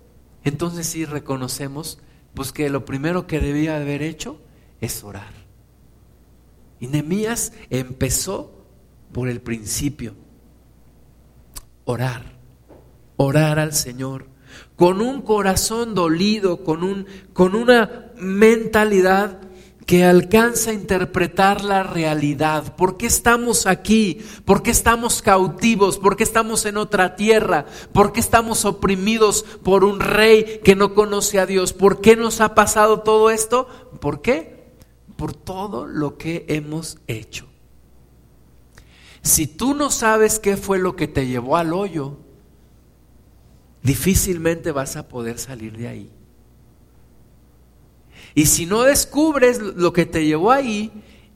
entonces 0.44 0.88
sí 0.88 1.06
reconocemos 1.06 2.00
pues 2.34 2.52
que 2.52 2.68
lo 2.70 2.84
primero 2.84 3.28
que 3.28 3.40
debía 3.40 3.76
haber 3.76 4.02
hecho 4.02 4.40
es 4.82 5.04
orar. 5.04 5.32
Y 6.80 6.88
Nehemías 6.88 7.54
empezó 7.70 8.66
por 9.12 9.30
el 9.30 9.40
principio. 9.40 10.16
Orar. 11.86 12.24
Orar 13.16 13.60
al 13.60 13.74
Señor 13.74 14.33
con 14.84 15.00
un 15.00 15.22
corazón 15.22 15.96
dolido, 15.96 16.66
con 16.66 16.84
un 16.84 17.06
con 17.32 17.56
una 17.56 18.12
mentalidad 18.18 19.40
que 19.86 20.04
alcanza 20.04 20.72
a 20.72 20.74
interpretar 20.74 21.64
la 21.64 21.84
realidad. 21.84 22.76
¿Por 22.76 22.98
qué 22.98 23.06
estamos 23.06 23.66
aquí? 23.66 24.20
¿Por 24.44 24.62
qué 24.62 24.72
estamos 24.72 25.22
cautivos? 25.22 26.00
¿Por 26.00 26.18
qué 26.18 26.26
estamos 26.26 26.66
en 26.66 26.76
otra 26.76 27.16
tierra? 27.16 27.66
¿Por 27.94 28.12
qué 28.12 28.20
estamos 28.20 28.66
oprimidos 28.66 29.44
por 29.64 29.86
un 29.86 30.02
rey 30.02 30.60
que 30.66 30.76
no 30.76 30.94
conoce 30.94 31.40
a 31.40 31.46
Dios? 31.46 31.72
¿Por 31.72 32.02
qué 32.02 32.18
nos 32.18 32.42
ha 32.42 32.54
pasado 32.54 33.04
todo 33.04 33.30
esto? 33.30 33.70
¿Por 34.02 34.22
qué? 34.22 34.74
Por 35.16 35.34
todo 35.34 35.88
lo 35.88 36.18
que 36.18 36.44
hemos 36.50 36.98
hecho. 37.08 37.48
Si 39.22 39.48
tú 39.48 39.76
no 39.76 39.90
sabes 39.92 40.40
qué 40.40 40.58
fue 40.58 40.78
lo 40.78 40.98
que 40.98 41.08
te 41.08 41.26
llevó 41.26 41.56
al 41.56 41.72
hoyo, 41.72 42.18
difícilmente 43.84 44.72
vas 44.72 44.96
a 44.96 45.08
poder 45.08 45.38
salir 45.38 45.78
de 45.78 45.88
ahí. 45.88 46.10
Y 48.34 48.48
si 48.48 48.66
no 48.66 48.84
descubres 48.84 49.60
lo 49.60 49.94
que 49.94 50.06
te 50.06 50.26
llevó 50.26 50.52
ahí 50.52 50.92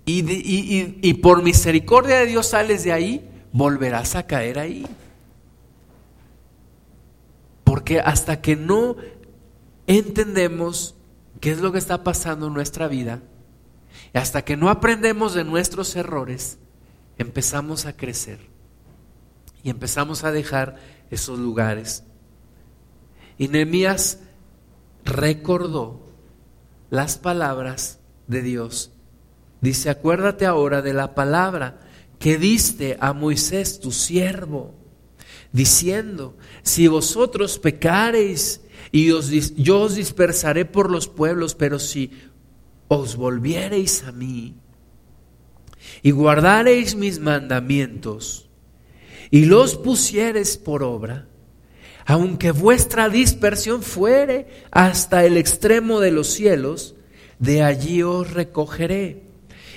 y, 0.06 1.14
por 1.16 1.44
misericordia 1.44 2.20
de 2.20 2.26
Dios 2.26 2.48
sales 2.48 2.84
de 2.84 2.94
ahí, 2.94 3.30
volverás 3.52 4.16
a 4.16 4.26
caer 4.26 4.58
ahí. 4.58 4.88
Porque 7.64 8.00
hasta 8.00 8.42
que 8.42 8.56
no 8.56 8.96
entendemos 9.86 10.96
qué 11.42 11.52
es 11.52 11.60
lo 11.60 11.72
que 11.72 11.78
está 11.78 12.04
pasando 12.04 12.48
en 12.48 12.54
nuestra 12.54 12.88
vida, 12.88 13.22
hasta 14.14 14.44
que 14.44 14.58
no 14.58 14.70
aprendemos 14.70 15.34
de 15.34 15.44
nuestros 15.44 15.96
errores, 15.96 16.58
empezamos 17.18 17.86
a 17.86 17.96
crecer 17.96 18.40
y 19.64 19.70
empezamos 19.70 20.24
a 20.24 20.32
dejar 20.32 20.78
esos 21.12 21.38
lugares. 21.38 22.04
Y 23.38 23.48
Nehemías 23.48 24.20
recordó 25.06 26.02
las 26.90 27.18
palabras 27.18 28.00
de 28.28 28.42
Dios. 28.42 28.92
Dice, 29.62 29.90
acuérdate 29.90 30.46
ahora 30.46 30.82
de 30.82 30.94
la 30.94 31.16
palabra 31.16 31.80
que 32.20 32.38
diste 32.38 32.98
a 33.00 33.14
Moisés, 33.14 33.80
tu 33.80 33.92
siervo, 33.92 34.74
diciendo, 35.52 36.36
si 36.64 36.88
vosotros 36.88 37.60
pecareis 37.60 38.62
y 38.92 39.08
yo 39.56 39.82
os 39.82 39.96
dispersaré 39.96 40.66
por 40.66 40.90
los 40.90 41.08
pueblos, 41.08 41.56
pero 41.56 41.80
si 41.80 42.12
os 42.88 43.16
volviereis 43.16 44.04
a 44.04 44.12
mí 44.12 44.56
y 46.02 46.12
guardareis 46.12 46.96
mis 46.96 47.20
mandamientos 47.20 48.50
y 49.30 49.46
los 49.46 49.76
pusiereis 49.76 50.58
por 50.58 50.84
obra, 50.84 51.27
aunque 52.08 52.52
vuestra 52.52 53.10
dispersión 53.10 53.84
fuere 53.84 54.48
hasta 54.72 55.26
el 55.26 55.36
extremo 55.36 56.00
de 56.00 56.12
los 56.12 56.28
cielos, 56.28 56.96
de 57.38 57.64
allí 57.64 58.02
os 58.02 58.32
recogeré 58.32 59.24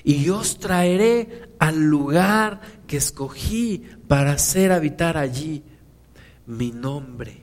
y 0.05 0.29
os 0.29 0.61
traeré 0.61 1.51
al 1.59 1.83
lugar 1.83 2.61
que 2.87 2.99
escogí 2.99 3.85
para 4.07 4.33
hacer 4.33 4.71
habitar 4.71 5.17
allí 5.19 5.65
mi 6.47 6.71
nombre. 6.71 7.43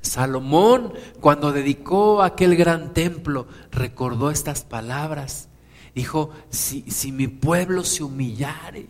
Salomón, 0.00 0.92
cuando 1.20 1.50
dedicó 1.50 2.22
aquel 2.22 2.54
gran 2.54 2.94
templo, 2.94 3.48
recordó 3.72 4.30
estas 4.30 4.62
palabras. 4.62 5.48
Dijo, 5.92 6.30
si, 6.50 6.82
si 6.82 7.10
mi 7.10 7.26
pueblo 7.26 7.82
se 7.82 8.04
humillare, 8.04 8.86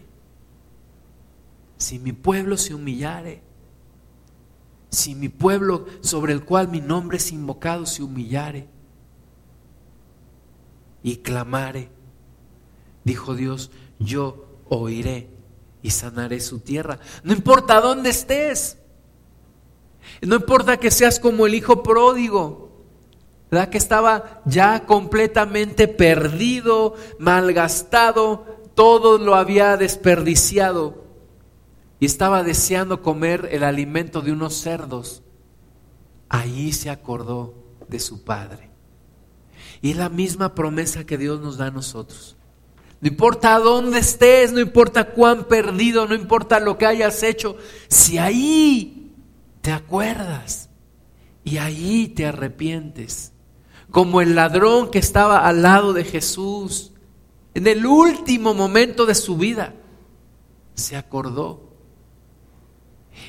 si 1.79 1.99
mi 1.99 2.13
pueblo 2.13 2.59
se 2.59 2.75
humillare, 2.75 3.46
si 4.97 5.15
mi 5.15 5.29
pueblo 5.29 5.85
sobre 6.01 6.33
el 6.33 6.43
cual 6.43 6.69
mi 6.69 6.81
nombre 6.81 7.19
es 7.19 7.31
invocado 7.31 7.85
se 7.85 8.03
humillare 8.03 8.67
y 11.03 11.17
clamare, 11.19 11.91
dijo 13.05 13.35
Dios, 13.35 13.71
yo 13.99 14.47
oiré 14.71 15.29
y 15.83 15.91
sanaré 15.91 16.41
su 16.41 16.61
tierra. 16.61 16.99
No 17.25 17.35
importa 17.35 17.83
dónde 17.83 18.09
estés, 18.09 18.79
no 20.23 20.37
importa 20.37 20.79
que 20.79 20.91
seas 20.91 21.21
como 21.21 21.45
el 21.45 21.55
hijo 21.55 21.83
pródigo, 21.83 22.71
¿verdad? 23.51 23.69
que 23.69 23.79
estaba 23.79 24.41
ya 24.47 24.87
completamente 24.87 25.89
perdido, 25.89 26.95
malgastado, 27.19 28.47
todo 28.75 29.19
lo 29.19 29.35
había 29.35 29.77
desperdiciado 29.77 31.06
y 31.99 32.07
estaba 32.07 32.43
deseando 32.43 33.03
comer 33.03 33.49
el 33.53 33.65
alimento 33.65 34.21
de 34.21 34.33
unos 34.33 34.55
cerdos, 34.55 35.23
ahí 36.29 36.73
se 36.73 36.91
acordó 36.91 37.55
de 37.89 38.01
su 38.01 38.25
Padre. 38.25 38.71
Y 39.81 39.93
es 39.93 39.97
la 39.97 40.09
misma 40.09 40.55
promesa 40.55 41.05
que 41.05 41.19
Dios 41.19 41.41
nos 41.41 41.57
da 41.57 41.67
a 41.67 41.71
nosotros. 41.71 42.37
No 43.01 43.09
importa 43.09 43.59
dónde 43.59 43.99
estés, 43.99 44.53
no 44.53 44.61
importa 44.61 45.13
cuán 45.13 45.45
perdido, 45.45 46.07
no 46.07 46.15
importa 46.15 46.61
lo 46.61 46.79
que 46.79 46.87
hayas 46.87 47.23
hecho, 47.23 47.57
si 47.89 48.19
ahí 48.19 49.13
te 49.61 49.71
acuerdas 49.71 50.71
y 51.45 51.59
ahí 51.59 52.09
te 52.09 52.27
arrepientes, 52.27 53.33
como 53.91 54.21
el 54.21 54.35
ladrón 54.35 54.91
que 54.91 54.99
estaba 54.99 55.47
al 55.47 55.63
lado 55.63 55.93
de 55.93 56.05
Jesús, 56.05 56.93
en 57.55 57.67
el 57.67 57.87
último 57.87 58.55
momento 58.55 59.07
de 59.07 59.15
su 59.15 59.37
vida, 59.37 59.75
se 60.75 60.97
acordó 60.97 61.66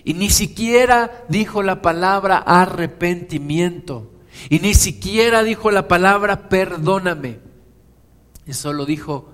y 0.04 0.14
ni 0.14 0.30
siquiera 0.30 1.26
dijo 1.30 1.64
la 1.64 1.82
palabra 1.82 2.38
arrepentimiento. 2.38 4.12
Y 4.50 4.60
ni 4.60 4.74
siquiera 4.74 5.44
dijo 5.44 5.72
la 5.72 5.88
palabra 5.88 6.50
perdóname. 6.50 7.40
Y 8.46 8.54
solo 8.54 8.86
dijo, 8.86 9.34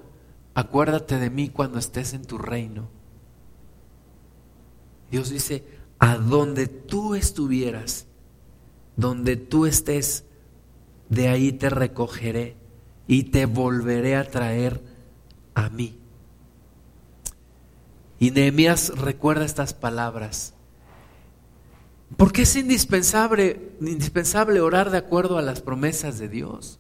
acuérdate 0.54 1.20
de 1.20 1.30
mí 1.30 1.50
cuando 1.50 1.80
estés 1.80 2.14
en 2.14 2.26
tu 2.26 2.38
reino. 2.38 2.90
Dios 5.12 5.30
dice, 5.30 5.64
a 6.00 6.18
donde 6.18 6.68
tú 6.68 7.16
estuvieras, 7.16 8.08
donde 8.96 9.36
tú 9.36 9.66
estés, 9.66 10.26
de 11.10 11.28
ahí 11.28 11.52
te 11.52 11.70
recogeré 11.70 12.58
y 13.08 13.24
te 13.24 13.46
volveré 13.46 14.16
a 14.16 14.24
traer 14.24 14.82
a 15.54 15.70
mí. 15.70 16.00
Y 18.24 18.32
Nehemías 18.32 18.94
recuerda 18.96 19.44
estas 19.44 19.74
palabras. 19.74 20.54
Porque 22.16 22.44
es 22.44 22.56
indispensable, 22.56 23.74
indispensable 23.82 24.62
orar 24.62 24.92
de 24.92 24.98
acuerdo 24.98 25.38
a 25.38 25.42
las 25.42 25.60
promesas 25.60 26.20
de 26.20 26.30
Dios. 26.30 26.80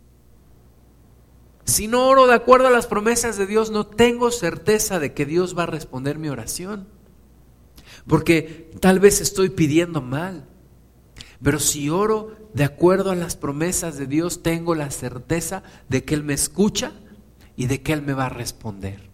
Si 1.66 1.90
no 1.90 2.08
oro 2.08 2.28
de 2.28 2.34
acuerdo 2.34 2.68
a 2.68 2.72
las 2.72 2.88
promesas 2.88 3.38
de 3.38 3.46
Dios, 3.46 3.72
no 3.72 3.86
tengo 3.86 4.32
certeza 4.32 5.00
de 5.00 5.14
que 5.14 5.26
Dios 5.26 5.54
va 5.58 5.64
a 5.64 5.66
responder 5.66 6.18
mi 6.18 6.30
oración. 6.30 6.88
Porque 8.08 8.72
tal 8.80 9.02
vez 9.02 9.20
estoy 9.20 9.50
pidiendo 9.50 10.02
mal. 10.02 10.48
Pero 11.42 11.60
si 11.60 11.90
oro 11.90 12.38
de 12.54 12.64
acuerdo 12.64 13.12
a 13.12 13.16
las 13.16 13.36
promesas 13.36 13.98
de 13.98 14.08
Dios, 14.08 14.44
tengo 14.44 14.76
la 14.76 14.92
certeza 14.92 15.62
de 15.90 16.06
que 16.06 16.14
Él 16.14 16.24
me 16.24 16.36
escucha 16.36 16.94
y 17.58 17.66
de 17.66 17.82
que 17.82 17.92
Él 17.92 18.02
me 18.02 18.14
va 18.14 18.28
a 18.28 18.30
responder. 18.30 19.13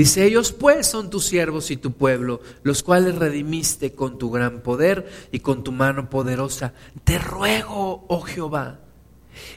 Dice, 0.00 0.24
ellos 0.24 0.52
pues 0.52 0.86
son 0.86 1.10
tus 1.10 1.26
siervos 1.26 1.70
y 1.70 1.76
tu 1.76 1.92
pueblo, 1.92 2.40
los 2.62 2.82
cuales 2.82 3.16
redimiste 3.16 3.92
con 3.92 4.16
tu 4.16 4.30
gran 4.30 4.62
poder 4.62 5.06
y 5.30 5.40
con 5.40 5.62
tu 5.62 5.72
mano 5.72 6.08
poderosa. 6.08 6.72
Te 7.04 7.18
ruego, 7.18 8.06
oh 8.08 8.22
Jehová, 8.22 8.80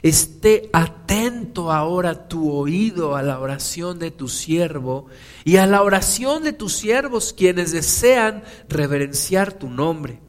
esté 0.02 0.68
atento 0.74 1.72
ahora 1.72 2.28
tu 2.28 2.52
oído 2.52 3.16
a 3.16 3.22
la 3.22 3.40
oración 3.40 3.98
de 3.98 4.10
tu 4.10 4.28
siervo 4.28 5.06
y 5.46 5.56
a 5.56 5.66
la 5.66 5.82
oración 5.82 6.44
de 6.44 6.52
tus 6.52 6.74
siervos 6.74 7.32
quienes 7.32 7.72
desean 7.72 8.42
reverenciar 8.68 9.54
tu 9.54 9.70
nombre. 9.70 10.20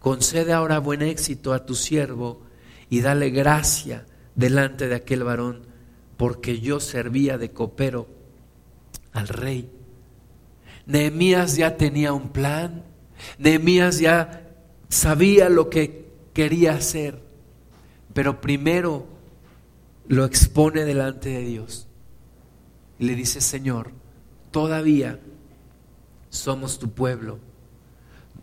Concede 0.00 0.54
ahora 0.54 0.80
buen 0.80 1.02
éxito 1.02 1.52
a 1.52 1.64
tu 1.64 1.76
siervo 1.76 2.42
y 2.90 3.00
dale 3.00 3.30
gracia 3.30 4.06
delante 4.34 4.88
de 4.88 4.96
aquel 4.96 5.22
varón, 5.22 5.68
porque 6.16 6.58
yo 6.58 6.80
servía 6.80 7.38
de 7.38 7.52
copero 7.52 8.15
al 9.16 9.28
rey. 9.28 9.70
Nehemías 10.84 11.56
ya 11.56 11.76
tenía 11.76 12.12
un 12.12 12.28
plan, 12.28 12.84
Nehemías 13.38 13.98
ya 13.98 14.46
sabía 14.88 15.48
lo 15.48 15.70
que 15.70 16.06
quería 16.32 16.74
hacer, 16.74 17.20
pero 18.12 18.40
primero 18.40 19.06
lo 20.06 20.24
expone 20.24 20.84
delante 20.84 21.30
de 21.30 21.40
Dios. 21.40 21.88
Y 22.98 23.06
le 23.06 23.14
dice, 23.14 23.40
Señor, 23.40 23.90
todavía 24.50 25.18
somos 26.28 26.78
tu 26.78 26.90
pueblo, 26.90 27.38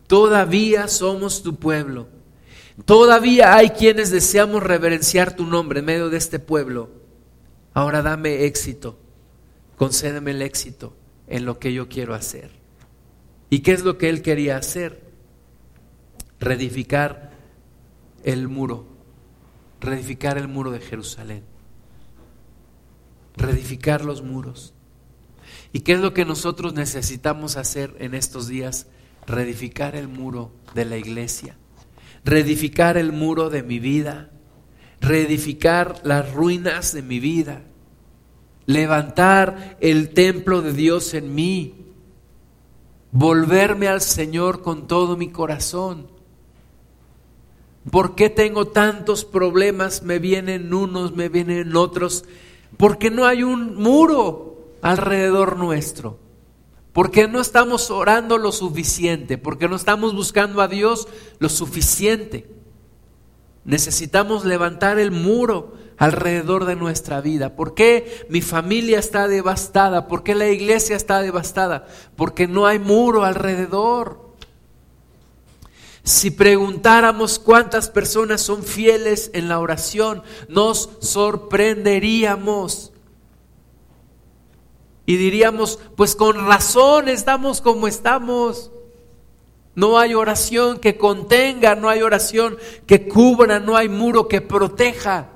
todavía 0.08 0.88
somos 0.88 1.44
tu 1.44 1.56
pueblo, 1.56 2.08
todavía 2.86 3.56
hay 3.56 3.70
quienes 3.70 4.10
deseamos 4.10 4.64
reverenciar 4.64 5.36
tu 5.36 5.46
nombre 5.46 5.80
en 5.80 5.86
medio 5.86 6.10
de 6.10 6.18
este 6.18 6.40
pueblo, 6.40 6.90
ahora 7.74 8.02
dame 8.02 8.46
éxito 8.46 9.03
concédeme 9.84 10.32
el 10.32 10.42
éxito 10.42 10.96
en 11.28 11.44
lo 11.44 11.60
que 11.60 11.74
yo 11.74 11.90
quiero 11.90 12.16
hacer. 12.16 12.52
¿Y 13.50 13.60
qué 13.60 13.74
es 13.74 13.84
lo 13.84 13.98
que 13.98 14.08
él 14.08 14.22
quería 14.22 14.56
hacer? 14.56 15.04
Reedificar 16.40 17.32
el 18.24 18.48
muro, 18.48 18.88
reedificar 19.82 20.38
el 20.38 20.48
muro 20.48 20.72
de 20.72 20.80
Jerusalén, 20.80 21.44
reedificar 23.36 24.06
los 24.06 24.22
muros. 24.22 24.74
¿Y 25.74 25.82
qué 25.82 25.92
es 25.94 26.00
lo 26.00 26.14
que 26.14 26.24
nosotros 26.24 26.74
necesitamos 26.74 27.58
hacer 27.58 27.94
en 28.00 28.14
estos 28.14 28.48
días? 28.48 28.88
Reedificar 29.28 29.98
el 29.98 30.08
muro 30.08 30.54
de 30.76 30.86
la 30.86 30.96
iglesia, 30.96 31.58
reedificar 32.24 32.96
el 32.96 33.12
muro 33.12 33.50
de 33.50 33.64
mi 33.64 33.80
vida, 33.80 34.32
reedificar 35.02 36.00
las 36.06 36.32
ruinas 36.32 36.94
de 36.94 37.02
mi 37.02 37.20
vida, 37.20 37.64
levantar 38.66 39.78
el 39.82 40.10
templo 40.10 40.62
de 40.62 40.74
Dios 40.74 41.14
en 41.14 41.36
mí, 41.36 41.76
volverme 43.12 43.88
al 43.88 44.02
Señor 44.02 44.62
con 44.62 44.88
todo 44.88 45.18
mi 45.18 45.30
corazón. 45.30 46.08
¿Por 47.90 48.16
qué 48.16 48.30
tengo 48.30 48.68
tantos 48.68 49.26
problemas? 49.26 50.04
Me 50.04 50.20
vienen 50.20 50.74
unos, 50.74 51.16
me 51.16 51.30
vienen 51.30 51.76
otros. 51.76 52.24
Porque 52.78 53.12
no 53.12 53.26
hay 53.26 53.44
un 53.44 53.76
muro 53.76 54.72
alrededor 54.82 55.58
nuestro. 55.58 56.18
Porque 56.94 57.28
no 57.28 57.42
estamos 57.42 57.92
orando 57.92 58.38
lo 58.38 58.52
suficiente. 58.52 59.38
Porque 59.38 59.68
no 59.68 59.76
estamos 59.76 60.16
buscando 60.16 60.62
a 60.62 60.68
Dios 60.68 61.08
lo 61.40 61.50
suficiente. 61.50 62.48
Necesitamos 63.66 64.46
levantar 64.46 65.00
el 65.00 65.12
muro 65.12 65.74
alrededor 65.98 66.66
de 66.66 66.76
nuestra 66.76 67.22
vida? 67.22 67.56
¿Por 67.56 67.74
qué 67.74 68.26
mi 68.30 68.42
familia 68.42 69.00
está 69.00 69.28
devastada? 69.28 70.08
¿Por 70.08 70.24
qué 70.24 70.36
la 70.36 70.50
iglesia 70.50 70.96
está 70.96 71.22
devastada? 71.22 71.88
Porque 72.16 72.48
no 72.48 72.66
hay 72.66 72.80
muro 72.80 73.24
alrededor. 73.24 74.22
Si 76.04 76.32
preguntáramos 76.32 77.40
cuántas 77.40 77.90
personas 77.90 78.42
son 78.42 78.64
fieles 78.64 79.32
en 79.34 79.48
la 79.48 79.60
oración, 79.60 80.24
nos 80.50 80.90
sorprenderíamos. 81.00 82.92
Y 85.06 85.16
diríamos, 85.18 85.80
pues 85.96 86.16
con 86.16 86.46
razón 86.46 87.08
estamos 87.08 87.62
como 87.62 87.88
estamos. 87.88 88.72
No 89.76 89.98
hay 89.98 90.14
oración 90.14 90.80
que 90.80 90.98
contenga, 90.98 91.76
no 91.76 91.90
hay 91.90 92.02
oración 92.02 92.58
que 92.86 93.08
cubra, 93.08 93.60
no 93.60 93.76
hay 93.76 93.90
muro 93.90 94.28
que 94.28 94.42
proteja. 94.42 95.30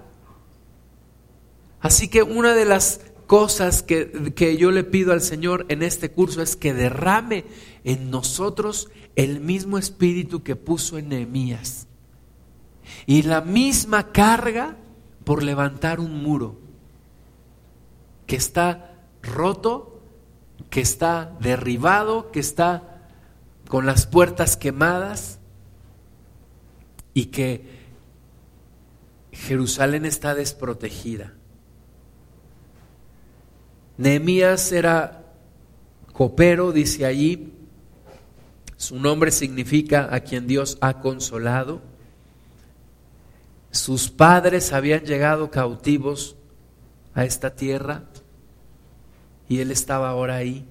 Así 1.79 2.07
que 2.07 2.21
una 2.23 2.53
de 2.53 2.65
las 2.65 3.01
cosas 3.27 3.83
que, 3.83 4.57
yo 4.57 4.71
le 4.71 4.83
pido 4.83 5.11
al 5.11 5.21
Señor 5.21 5.65
en 5.69 5.83
este 5.83 6.11
curso 6.11 6.41
es 6.41 6.55
que 6.55 6.73
derrame 6.73 7.45
en 7.83 8.09
nosotros 8.09 8.89
el 9.15 9.41
mismo 9.41 9.77
espíritu 9.77 10.43
que 10.43 10.55
puso 10.55 10.97
en 10.97 11.09
Nehemías. 11.09 11.87
Y 13.05 13.23
la 13.23 13.41
misma 13.41 14.11
carga 14.11 14.77
por 15.23 15.43
levantar 15.43 15.99
un 15.99 16.23
muro 16.23 16.57
que 18.27 18.35
está 18.35 18.95
roto, 19.21 20.01
que 20.69 20.81
está 20.81 21.35
derribado, 21.39 22.31
que 22.31 22.39
está 22.39 22.96
con 23.67 23.85
las 23.85 24.05
puertas 24.05 24.55
quemadas 24.55 25.39
y 27.13 27.25
que 27.25 27.65
Jerusalén 29.31 30.05
está 30.05 30.35
desprotegida. 30.35 31.33
Nehemías 33.97 34.71
era 34.71 35.25
copero, 36.13 36.71
dice 36.71 37.05
allí. 37.05 37.53
Su 38.77 38.99
nombre 38.99 39.31
significa 39.31 40.13
a 40.13 40.19
quien 40.21 40.47
Dios 40.47 40.77
ha 40.81 40.99
consolado. 41.01 41.81
Sus 43.71 44.09
padres 44.09 44.71
habían 44.71 45.03
llegado 45.03 45.51
cautivos 45.51 46.35
a 47.13 47.25
esta 47.25 47.55
tierra 47.55 48.03
y 49.49 49.59
él 49.59 49.71
estaba 49.71 50.09
ahora 50.09 50.35
ahí, 50.35 50.65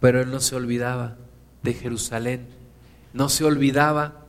pero 0.00 0.20
él 0.20 0.30
no 0.30 0.40
se 0.40 0.54
olvidaba 0.56 1.16
de 1.64 1.72
Jerusalén, 1.72 2.46
no 3.14 3.28
se 3.28 3.44
olvidaba 3.44 4.26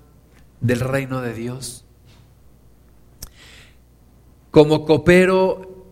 del 0.62 0.80
reino 0.80 1.22
de 1.22 1.34
Dios. 1.34 1.86
Como 4.50 4.86
copero 4.86 5.86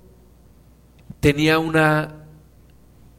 tenía 1.20 1.60
una 1.60 2.26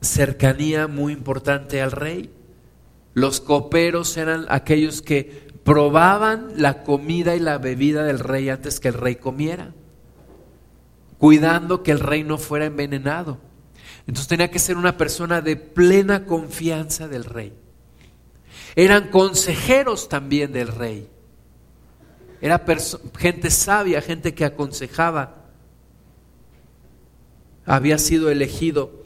cercanía 0.00 0.88
muy 0.88 1.12
importante 1.12 1.82
al 1.82 1.92
rey. 1.92 2.30
Los 3.12 3.40
coperos 3.40 4.16
eran 4.16 4.46
aquellos 4.48 5.02
que 5.02 5.44
probaban 5.62 6.54
la 6.56 6.82
comida 6.82 7.36
y 7.36 7.40
la 7.40 7.58
bebida 7.58 8.04
del 8.04 8.20
rey 8.20 8.48
antes 8.48 8.80
que 8.80 8.88
el 8.88 8.94
rey 8.94 9.16
comiera, 9.16 9.74
cuidando 11.18 11.82
que 11.82 11.92
el 11.92 12.00
rey 12.00 12.24
no 12.24 12.38
fuera 12.38 12.64
envenenado. 12.64 13.38
Entonces 14.06 14.28
tenía 14.28 14.50
que 14.50 14.58
ser 14.58 14.78
una 14.78 14.96
persona 14.96 15.42
de 15.42 15.56
plena 15.56 16.24
confianza 16.24 17.06
del 17.06 17.24
rey. 17.24 17.52
Eran 18.76 19.08
consejeros 19.10 20.08
también 20.08 20.52
del 20.52 20.68
rey. 20.68 21.08
Era 22.40 22.64
gente 23.18 23.50
sabia, 23.50 24.02
gente 24.02 24.34
que 24.34 24.44
aconsejaba 24.44 25.44
había 27.66 27.98
sido 27.98 28.30
elegido 28.30 29.04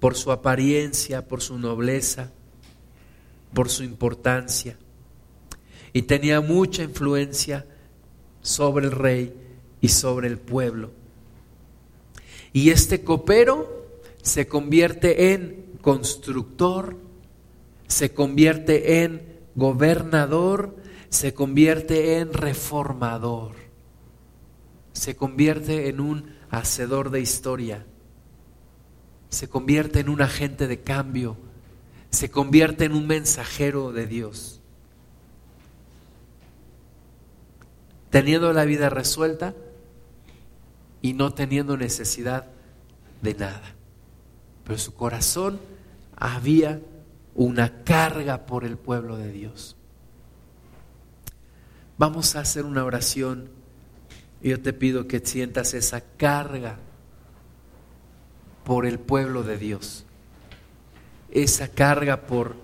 por 0.00 0.14
su 0.14 0.32
apariencia, 0.32 1.26
por 1.26 1.42
su 1.42 1.58
nobleza, 1.58 2.32
por 3.52 3.68
su 3.68 3.82
importancia. 3.82 4.78
Y 5.92 6.02
tenía 6.02 6.40
mucha 6.40 6.82
influencia 6.82 7.66
sobre 8.40 8.86
el 8.86 8.92
rey 8.92 9.34
y 9.80 9.88
sobre 9.88 10.28
el 10.28 10.38
pueblo. 10.38 10.90
Y 12.52 12.70
este 12.70 13.02
copero 13.02 13.86
se 14.22 14.48
convierte 14.48 15.32
en 15.32 15.78
constructor, 15.80 16.96
se 17.88 18.12
convierte 18.12 19.02
en 19.02 19.40
gobernador, 19.54 20.76
se 21.08 21.34
convierte 21.34 22.18
en 22.18 22.32
reformador, 22.32 23.56
se 24.92 25.16
convierte 25.16 25.88
en 25.88 26.00
un 26.00 26.36
hacedor 26.50 27.10
de 27.10 27.20
historia, 27.20 27.86
se 29.30 29.48
convierte 29.48 30.00
en 30.00 30.10
un 30.10 30.22
agente 30.22 30.68
de 30.68 30.82
cambio, 30.82 31.38
se 32.10 32.30
convierte 32.30 32.84
en 32.84 32.92
un 32.92 33.06
mensajero 33.06 33.92
de 33.92 34.06
Dios. 34.06 34.60
Teniendo 38.10 38.52
la 38.52 38.64
vida 38.64 38.90
resuelta 38.90 39.54
y 41.02 41.14
no 41.14 41.32
teniendo 41.32 41.76
necesidad 41.76 42.46
de 43.22 43.34
nada. 43.34 43.74
Pero 44.64 44.78
su 44.78 44.94
corazón 44.94 45.58
había 46.16 46.80
una 47.38 47.84
carga 47.84 48.46
por 48.46 48.64
el 48.64 48.76
pueblo 48.76 49.16
de 49.16 49.30
Dios. 49.30 49.76
Vamos 51.96 52.34
a 52.34 52.40
hacer 52.40 52.64
una 52.64 52.82
oración 52.82 53.48
y 54.42 54.48
yo 54.48 54.60
te 54.60 54.72
pido 54.72 55.06
que 55.06 55.20
sientas 55.20 55.72
esa 55.72 56.00
carga 56.00 56.80
por 58.64 58.86
el 58.86 58.98
pueblo 58.98 59.44
de 59.44 59.56
Dios, 59.56 60.04
esa 61.30 61.68
carga 61.68 62.22
por 62.22 62.56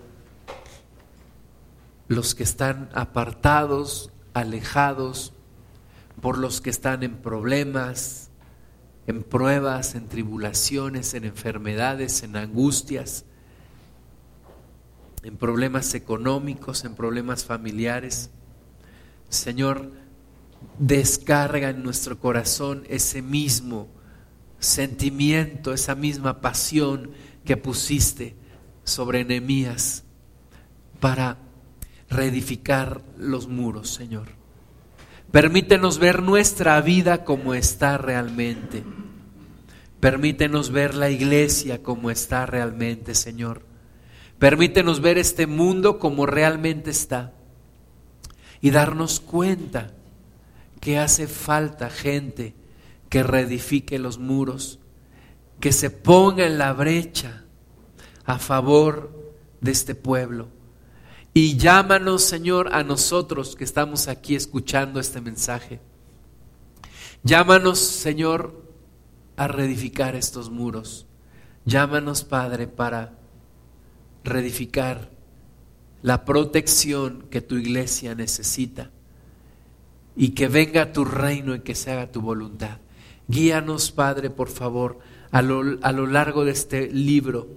los 2.09 2.35
que 2.35 2.43
están 2.43 2.91
apartados, 2.95 4.11
alejados, 4.33 5.33
por 6.21 6.37
los 6.37 6.61
que 6.61 6.71
están 6.71 7.05
en 7.05 7.19
problemas, 7.19 8.31
en 9.07 9.23
pruebas, 9.23 9.95
en 9.95 10.09
tribulaciones, 10.09 11.15
en 11.15 11.27
enfermedades, 11.27 12.25
en 12.25 12.35
angustias 12.35 13.25
en 15.25 15.39
problemas 15.39 15.95
económicos, 15.95 16.85
en 16.85 16.95
problemas 16.95 17.45
familiares. 17.45 18.31
Señor, 19.31 19.91
descarga 20.79 21.71
en 21.71 21.83
nuestro 21.83 22.19
corazón 22.19 22.85
ese 22.89 23.23
mismo 23.23 23.89
sentimiento, 24.59 25.73
esa 25.73 25.95
misma 25.95 26.41
pasión 26.41 27.11
que 27.45 27.57
pusiste 27.57 28.37
sobre 28.85 29.25
Nehemías 29.25 30.05
para 31.01 31.39
reedificar 32.11 33.03
los 33.19 33.49
muros, 33.49 33.91
Señor. 33.91 34.29
Permítenos 35.31 35.99
ver 35.99 36.23
nuestra 36.23 36.81
vida 36.83 37.25
como 37.25 37.55
está 37.55 37.97
realmente. 37.99 38.85
Permítenos 40.01 40.71
ver 40.71 40.95
la 40.95 41.09
iglesia 41.09 41.83
como 41.83 42.11
está 42.11 42.45
realmente, 42.45 43.15
Señor. 43.15 43.74
Permítenos 44.39 45.01
ver 45.01 45.19
este 45.19 45.47
mundo 45.47 45.99
como 45.99 46.27
realmente 46.27 46.91
está 46.91 47.33
y 48.61 48.71
darnos 48.71 49.21
cuenta 49.21 49.93
que 50.81 50.99
hace 50.99 51.27
falta 51.27 51.89
gente 51.91 52.55
que 53.09 53.23
reedifique 53.23 53.99
los 53.99 54.19
muros, 54.19 54.81
que 55.61 55.73
se 55.73 55.91
ponga 55.91 56.47
en 56.47 56.59
la 56.59 56.73
brecha 56.73 57.45
a 58.25 58.39
favor 58.39 59.35
de 59.61 59.71
este 59.71 59.95
pueblo. 59.95 60.49
Y 61.33 61.57
llámanos, 61.57 62.23
Señor, 62.23 62.75
a 62.75 62.85
nosotros 62.85 63.57
que 63.57 63.65
estamos 63.65 64.09
aquí 64.09 64.35
escuchando 64.35 65.01
este 65.01 65.21
mensaje. 65.21 65.81
Llámanos, 67.23 67.79
Señor, 67.79 68.63
a 69.37 69.49
reedificar 69.49 70.15
estos 70.15 70.51
muros. 70.51 71.07
Llámanos, 71.65 72.25
Padre, 72.25 72.67
para 72.67 73.19
reedificar 74.25 75.11
la 76.03 76.25
protección 76.25 77.27
que 77.31 77.41
tu 77.41 77.57
iglesia 77.57 78.15
necesita 78.15 78.91
y 80.17 80.31
que 80.31 80.49
venga 80.49 80.93
tu 80.93 81.05
reino 81.05 81.55
y 81.55 81.61
que 81.61 81.75
se 81.75 81.93
haga 81.93 82.11
tu 82.11 82.21
voluntad. 82.21 82.79
Guíanos, 83.29 83.91
Padre, 83.91 84.31
por 84.31 84.49
favor, 84.49 84.99
a 85.31 85.43
lo, 85.43 85.79
a 85.83 85.93
lo 85.93 86.07
largo 86.07 86.45
de 86.45 86.53
este 86.53 86.91
libro 86.91 87.49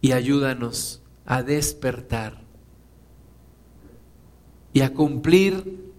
y 0.00 0.12
ayúdanos 0.12 1.02
a 1.26 1.42
despertar 1.42 2.42
y 4.72 4.80
a 4.80 4.92
cumplir 4.92 5.92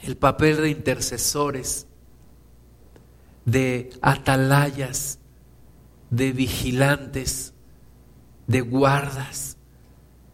el 0.00 0.16
papel 0.16 0.56
de 0.56 0.70
intercesores, 0.70 1.86
de 3.44 3.90
atalayas, 4.00 5.18
de 6.10 6.32
vigilantes 6.32 7.51
de 8.46 8.60
guardas 8.60 9.56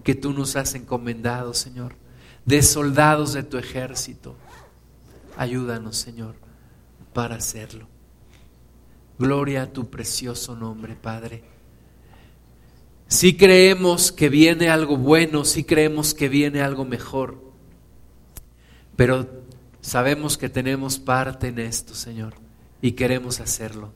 que 0.05 0.15
tú 0.15 0.33
nos 0.33 0.57
has 0.57 0.75
encomendado, 0.75 1.55
Señor, 1.55 1.95
de 2.45 2.63
soldados 2.63 3.33
de 3.35 3.43
tu 3.43 3.59
ejército. 3.59 4.37
Ayúdanos, 5.37 5.97
Señor, 5.97 6.35
para 7.13 7.37
hacerlo. 7.37 7.87
Gloria 9.19 9.63
a 9.63 9.73
tu 9.73 9.91
precioso 9.91 10.57
nombre, 10.57 10.95
Padre. 10.95 11.45
Si 13.09 13.37
creemos 13.37 14.13
que 14.13 14.29
viene 14.29 14.69
algo 14.69 14.97
bueno, 14.97 15.45
si 15.45 15.65
creemos 15.65 16.15
que 16.15 16.29
viene 16.29 16.61
algo 16.61 16.85
mejor, 16.85 17.43
pero 18.97 19.45
sabemos 19.81 20.37
que 20.37 20.49
tenemos 20.49 20.99
parte 20.99 21.49
en 21.49 21.59
esto, 21.59 21.95
Señor, 21.95 22.35
y 22.83 22.93
queremos 22.93 23.41
hacerlo. 23.41 23.93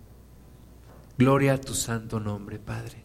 Gloria 1.18 1.54
a 1.54 1.58
tu 1.58 1.74
santo 1.74 2.20
nombre, 2.20 2.58
Padre. 2.58 3.04